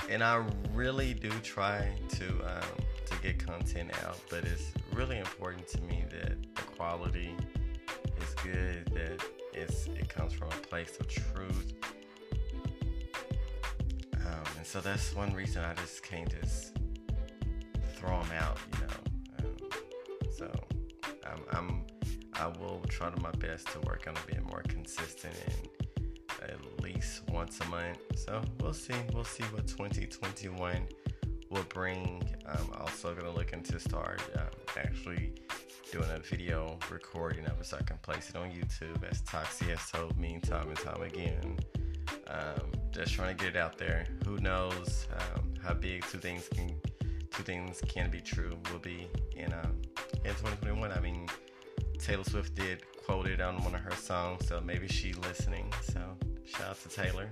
and 0.10 0.24
I 0.24 0.44
really 0.74 1.14
do 1.14 1.30
try 1.42 1.88
to 2.10 2.28
um, 2.46 2.84
to 3.12 3.22
get 3.22 3.46
content 3.46 3.92
out, 4.06 4.18
but 4.30 4.44
it's 4.44 4.72
really 4.94 5.18
important 5.20 5.68
to 5.68 5.82
me 5.82 6.04
that 6.10 6.42
the 6.56 6.62
quality 6.62 7.36
is 8.20 8.34
good 8.44 8.86
that 8.94 9.24
it's 9.54 9.88
it 9.88 10.10
comes 10.10 10.34
from 10.34 10.48
a 10.48 10.68
place 10.68 10.98
of 11.00 11.08
truth. 11.08 11.74
Um, 14.16 14.44
and 14.58 14.66
so 14.66 14.80
that's 14.82 15.16
one 15.16 15.34
reason 15.34 15.64
I 15.64 15.74
just 15.76 16.04
can't 16.04 16.30
just 16.42 16.78
throw 17.96 18.22
them 18.22 18.32
out, 18.40 18.58
you 18.74 18.88
know. 18.88 19.50
Um, 19.50 19.70
so 20.32 20.52
I'm, 21.26 21.42
I'm 21.52 21.86
I 22.36 22.48
will 22.48 22.82
try 22.88 23.10
to 23.10 23.22
my 23.22 23.32
best 23.32 23.68
to 23.68 23.80
work 23.82 24.06
on 24.08 24.16
being 24.28 24.44
more 24.46 24.64
consistent 24.68 25.36
and 25.46 26.50
at 26.50 26.82
least 26.82 27.22
once 27.30 27.60
a 27.60 27.66
month. 27.66 28.00
So 28.16 28.42
we'll 28.60 28.74
see. 28.74 28.96
We'll 29.14 29.24
see 29.24 29.44
what 29.46 29.68
2021 29.68 30.88
will 31.52 31.64
bring. 31.70 32.24
I'm 32.48 32.74
also 32.80 33.14
gonna 33.14 33.32
look 33.32 33.54
into 33.54 33.80
start 33.80 34.22
um, 34.36 34.46
actually 34.78 35.34
doing 35.92 36.10
a 36.10 36.20
video 36.20 36.80
recording 36.90 37.46
of 37.46 37.60
it 37.60 37.66
so 37.66 37.78
I 37.78 37.84
can 37.84 37.98
place 37.98 38.30
it 38.30 38.38
on 38.38 38.50
YouTube 38.50 39.04
as 39.10 39.22
Toxie 39.24 39.70
has 39.70 39.92
told 39.92 40.18
me 40.18 40.40
time 40.40 40.70
and 40.70 40.78
time 40.78 41.02
again. 41.04 41.60
Um, 42.28 42.72
just 42.92 43.14
trying 43.14 43.36
to 43.36 43.44
get 43.44 43.56
it 43.56 43.60
out 43.60 43.78
there. 43.78 44.08
Who 44.26 44.38
knows 44.40 45.08
um, 45.14 45.54
how 45.62 45.74
big 45.74 46.06
two 46.06 46.18
things 46.18 46.48
can 46.48 46.74
two 47.32 47.44
things 47.44 47.82
can 47.88 48.10
be 48.10 48.22
true 48.22 48.58
will 48.72 48.80
be 48.80 49.08
in 49.36 49.52
um, 49.54 49.82
in 50.24 50.32
2021. 50.32 50.92
I 50.92 51.00
mean, 51.02 51.28
Taylor 52.00 52.24
Swift 52.24 52.56
did 52.56 52.84
quote 53.06 53.28
it 53.28 53.42
on 53.42 53.62
one 53.64 53.76
of 53.76 53.82
her 53.82 53.96
songs, 53.96 54.48
so 54.48 54.62
maybe 54.62 54.88
she 54.88 55.14
listening. 55.14 55.72
So 55.82 56.02
shout 56.46 56.70
out 56.70 56.82
to 56.84 56.90
Taylor. 56.90 57.30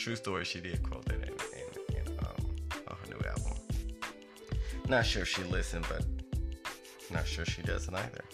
True 0.00 0.16
story, 0.16 0.46
she 0.46 0.62
did 0.62 0.82
quote 0.82 1.04
that 1.04 1.16
in, 1.16 1.28
in, 1.28 1.98
in 1.98 2.18
um, 2.20 2.56
on 2.88 2.96
her 2.96 3.06
new 3.10 3.20
album. 3.28 3.52
Not 4.88 5.04
sure 5.04 5.26
she 5.26 5.42
listened, 5.42 5.84
but 5.90 6.06
not 7.10 7.26
sure 7.26 7.44
she 7.44 7.60
doesn't 7.60 7.94
either. 7.94 8.24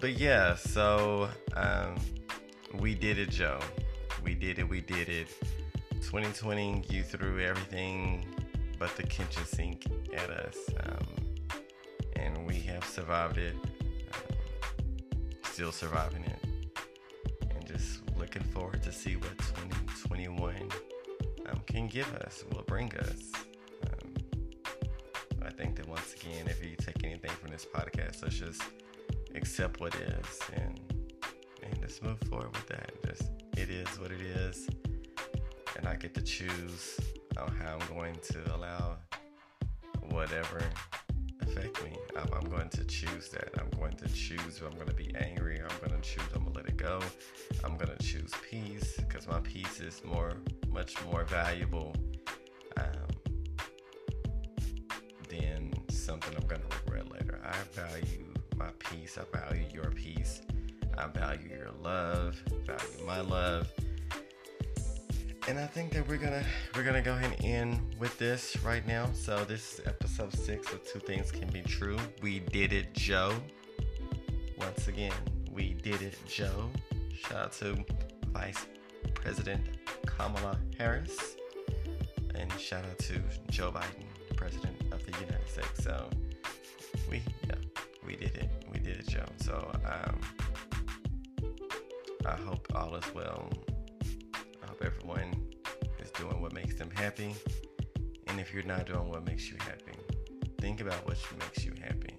But 0.00 0.18
yeah, 0.18 0.54
so 0.54 1.28
um, 1.54 1.96
we 2.78 2.94
did 2.94 3.18
it, 3.18 3.28
Joe. 3.28 3.60
We 4.24 4.34
did 4.34 4.58
it. 4.58 4.66
We 4.66 4.80
did 4.80 5.10
it. 5.10 5.28
2020, 6.00 6.84
you 6.88 7.02
threw 7.02 7.38
everything 7.40 8.24
but 8.78 8.96
the 8.96 9.02
kitchen 9.02 9.44
sink 9.44 9.88
at 10.16 10.30
us, 10.30 10.56
um, 10.86 11.06
and 12.16 12.46
we 12.46 12.60
have 12.60 12.84
survived 12.86 13.36
it. 13.36 13.56
Um, 14.14 14.36
still 15.42 15.70
surviving 15.70 16.24
it, 16.24 16.72
and 17.50 17.66
just 17.66 18.00
looking 18.18 18.42
forward 18.42 18.82
to 18.84 18.90
see 18.90 19.16
what 19.16 19.32
2021 20.02 20.68
um, 21.46 21.60
can 21.66 21.86
give 21.86 22.12
us, 22.16 22.44
will 22.52 22.62
bring 22.62 22.92
us. 22.96 23.32
Um, 23.86 24.14
I 25.44 25.50
think 25.50 25.76
that 25.76 25.88
once 25.88 26.14
again, 26.14 26.46
if 26.46 26.64
you 26.64 26.76
take 26.76 27.04
anything 27.04 27.30
from 27.30 27.50
this 27.50 27.66
podcast, 27.66 28.22
let's 28.22 28.38
just 28.38 28.62
accept 29.34 29.80
what 29.80 29.94
is 29.94 30.40
and 30.54 30.80
and 31.62 31.80
just 31.80 32.02
move 32.02 32.18
forward 32.28 32.54
with 32.54 32.66
that. 32.68 32.90
Just 33.06 33.30
it 33.56 33.68
is 33.68 33.88
what 33.98 34.10
it 34.10 34.22
is, 34.22 34.68
and 35.76 35.86
I 35.86 35.96
get 35.96 36.14
to 36.14 36.22
choose 36.22 36.98
how 37.36 37.78
I'm 37.78 37.94
going 37.94 38.16
to 38.32 38.54
allow 38.54 38.96
whatever 40.08 40.62
affect 41.50 41.82
me. 41.84 41.96
I'm, 42.16 42.28
I'm, 42.32 42.48
going 42.48 42.68
to 42.70 42.84
choose 42.84 43.28
that. 43.30 43.50
I'm 43.58 43.68
going 43.78 43.94
to 43.96 44.08
choose 44.08 44.60
I'm 44.64 44.74
going 44.74 44.86
to 44.86 44.94
be 44.94 45.12
angry. 45.16 45.60
I'm 45.60 45.88
going 45.88 46.00
to 46.00 46.08
choose. 46.08 46.24
I'm 46.34 46.42
going 46.42 46.52
to 46.52 46.58
let 46.58 46.68
it 46.68 46.76
go. 46.76 47.00
I'm 47.64 47.76
going 47.76 47.96
to 47.96 48.04
choose 48.04 48.32
peace 48.48 48.96
because 48.96 49.26
my 49.26 49.40
peace 49.40 49.80
is 49.80 50.02
more, 50.04 50.36
much 50.68 50.94
more 51.06 51.24
valuable 51.24 51.94
um, 52.76 53.08
than 55.28 55.72
something 55.88 56.34
I'm 56.36 56.46
going 56.46 56.62
to 56.62 56.76
regret 56.84 57.10
later. 57.10 57.40
I 57.44 57.56
value 57.74 58.32
my 58.56 58.70
peace. 58.78 59.18
I 59.18 59.36
value 59.36 59.66
your 59.72 59.90
peace. 59.90 60.42
I 60.96 61.08
value 61.08 61.48
your 61.48 61.72
love. 61.82 62.40
Value 62.66 63.06
my 63.06 63.20
love 63.20 63.68
and 65.48 65.58
I 65.58 65.66
think 65.66 65.92
that 65.94 66.06
we're 66.06 66.18
gonna 66.18 66.44
we're 66.76 66.84
gonna 66.84 67.02
go 67.02 67.12
ahead 67.12 67.32
and 67.32 67.44
end 67.44 67.96
with 67.98 68.16
this 68.18 68.56
right 68.62 68.86
now. 68.86 69.10
So 69.14 69.44
this 69.44 69.80
is 69.80 69.86
episode 70.20 70.44
six 70.44 70.72
of 70.74 70.84
Two 70.84 70.98
Things 70.98 71.32
Can 71.32 71.48
Be 71.48 71.62
True. 71.62 71.96
We 72.20 72.40
did 72.40 72.74
it, 72.74 72.92
Joe. 72.92 73.32
Once 74.58 74.86
again, 74.86 75.14
we 75.50 75.72
did 75.72 76.02
it, 76.02 76.18
Joe. 76.26 76.68
Shout 77.14 77.38
out 77.38 77.52
to 77.54 77.82
Vice 78.26 78.66
President 79.14 79.62
Kamala 80.04 80.58
Harris, 80.76 81.36
and 82.34 82.52
shout 82.58 82.84
out 82.84 82.98
to 82.98 83.18
Joe 83.48 83.72
Biden, 83.72 84.36
President 84.36 84.76
of 84.92 85.04
the 85.06 85.12
United 85.12 85.48
States. 85.48 85.84
So 85.84 86.10
we 87.08 87.22
yeah 87.48 87.54
we 88.06 88.14
did 88.16 88.36
it, 88.36 88.50
we 88.70 88.78
did 88.78 88.98
it, 88.98 89.08
Joe. 89.08 89.24
So 89.38 89.70
um, 89.86 90.20
I 92.26 92.36
hope 92.36 92.66
all 92.74 92.94
is 92.94 93.14
well 93.14 93.50
I 94.62 94.66
hope 94.66 94.82
everyone 94.84 95.46
is 95.98 96.10
doing 96.10 96.42
what 96.42 96.52
makes 96.52 96.74
them 96.74 96.90
happy. 96.94 97.34
And 98.26 98.38
if 98.38 98.54
you're 98.54 98.62
not 98.62 98.86
doing 98.86 99.08
what 99.08 99.26
makes 99.26 99.50
you 99.50 99.56
happy, 99.58 99.90
think 100.60 100.80
about 100.82 101.06
what 101.06 101.16
makes 101.38 101.64
you 101.64 101.72
happy 101.82 102.14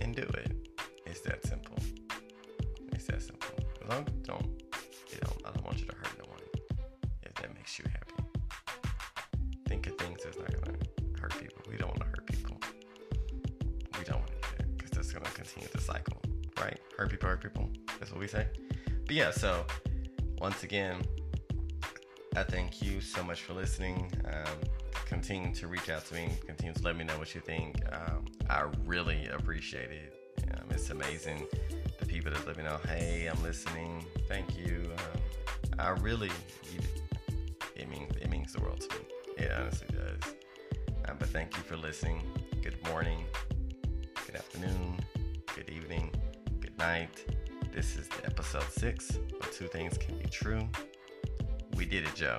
and 0.00 0.16
do 0.16 0.22
it. 0.22 0.52
It's 1.04 1.20
that 1.20 1.46
simple. 1.46 1.76
It's 2.92 3.06
that 3.06 3.22
simple. 3.22 3.54
As 3.82 3.88
long 3.90 4.06
as 4.06 4.14
don't, 4.22 4.46
you 5.10 5.18
know, 5.22 5.32
I 5.44 5.50
don't 5.52 5.64
want 5.64 5.78
you 5.78 5.86
to 5.86 5.94
hurt 5.94 6.08
no 6.18 6.24
one 6.30 6.40
if 7.22 7.34
that 7.34 7.54
makes 7.54 7.78
you 7.78 7.84
happy. 7.92 8.24
Think 9.68 9.86
of 9.86 9.98
things 9.98 10.20
that's 10.24 10.38
not 10.38 10.50
gonna 10.50 10.78
hurt 11.20 11.38
people. 11.38 11.62
We 11.70 11.76
don't 11.76 11.88
want 11.88 12.00
to 12.00 12.06
hurt 12.06 12.26
people. 12.26 12.56
We 13.98 14.04
don't 14.04 14.20
want 14.20 14.28
to 14.28 14.34
do 14.34 14.56
that 14.58 14.76
because 14.78 14.90
that's 14.92 15.12
gonna 15.12 15.30
continue 15.30 15.68
the 15.70 15.80
cycle, 15.80 16.16
right? 16.58 16.78
Hurt 16.96 17.10
people, 17.10 17.28
hurt 17.28 17.42
people. 17.42 17.68
That's 18.00 18.10
what 18.10 18.20
we 18.20 18.28
say. 18.28 18.46
But 19.06 19.14
yeah, 19.14 19.30
so 19.30 19.66
once 20.38 20.62
again, 20.62 21.02
I 22.34 22.44
thank 22.44 22.82
you 22.82 23.02
so 23.02 23.22
much 23.22 23.42
for 23.42 23.52
listening. 23.52 24.10
Um, 24.24 24.58
continue 25.06 25.54
to 25.54 25.68
reach 25.68 25.90
out 25.90 26.04
to 26.06 26.14
me. 26.14 26.30
Continue 26.46 26.74
to 26.74 26.82
let 26.82 26.96
me 26.96 27.04
know 27.04 27.18
what 27.18 27.34
you 27.34 27.40
think. 27.40 27.82
Um, 27.92 28.26
I 28.48 28.66
really 28.84 29.28
appreciate 29.28 29.90
it. 29.90 30.14
Um, 30.54 30.66
it's 30.70 30.90
amazing 30.90 31.46
the 31.98 32.06
people 32.06 32.32
that 32.32 32.46
let 32.46 32.56
me 32.56 32.64
know, 32.64 32.78
hey, 32.86 33.26
I'm 33.26 33.42
listening. 33.42 34.04
Thank 34.28 34.56
you. 34.58 34.90
Um, 34.98 35.20
I 35.78 35.88
really, 35.90 36.30
it 37.74 37.88
means 37.88 38.16
it 38.16 38.30
means 38.30 38.52
the 38.52 38.60
world 38.60 38.80
to 38.80 38.88
me. 38.88 39.04
It 39.36 39.50
honestly 39.58 39.88
does. 39.90 40.34
Um, 41.06 41.16
but 41.18 41.28
thank 41.28 41.56
you 41.56 41.62
for 41.62 41.76
listening. 41.76 42.22
Good 42.62 42.76
morning, 42.88 43.24
good 44.26 44.36
afternoon, 44.36 45.00
good 45.54 45.68
evening, 45.70 46.12
good 46.60 46.76
night. 46.78 47.24
This 47.72 47.96
is 47.96 48.08
the 48.08 48.26
episode 48.26 48.70
six 48.70 49.10
of 49.10 49.50
Two 49.52 49.66
Things 49.66 49.98
Can 49.98 50.16
Be 50.18 50.26
True. 50.26 50.68
We 51.76 51.84
did 51.84 52.04
it, 52.04 52.14
Joe. 52.14 52.38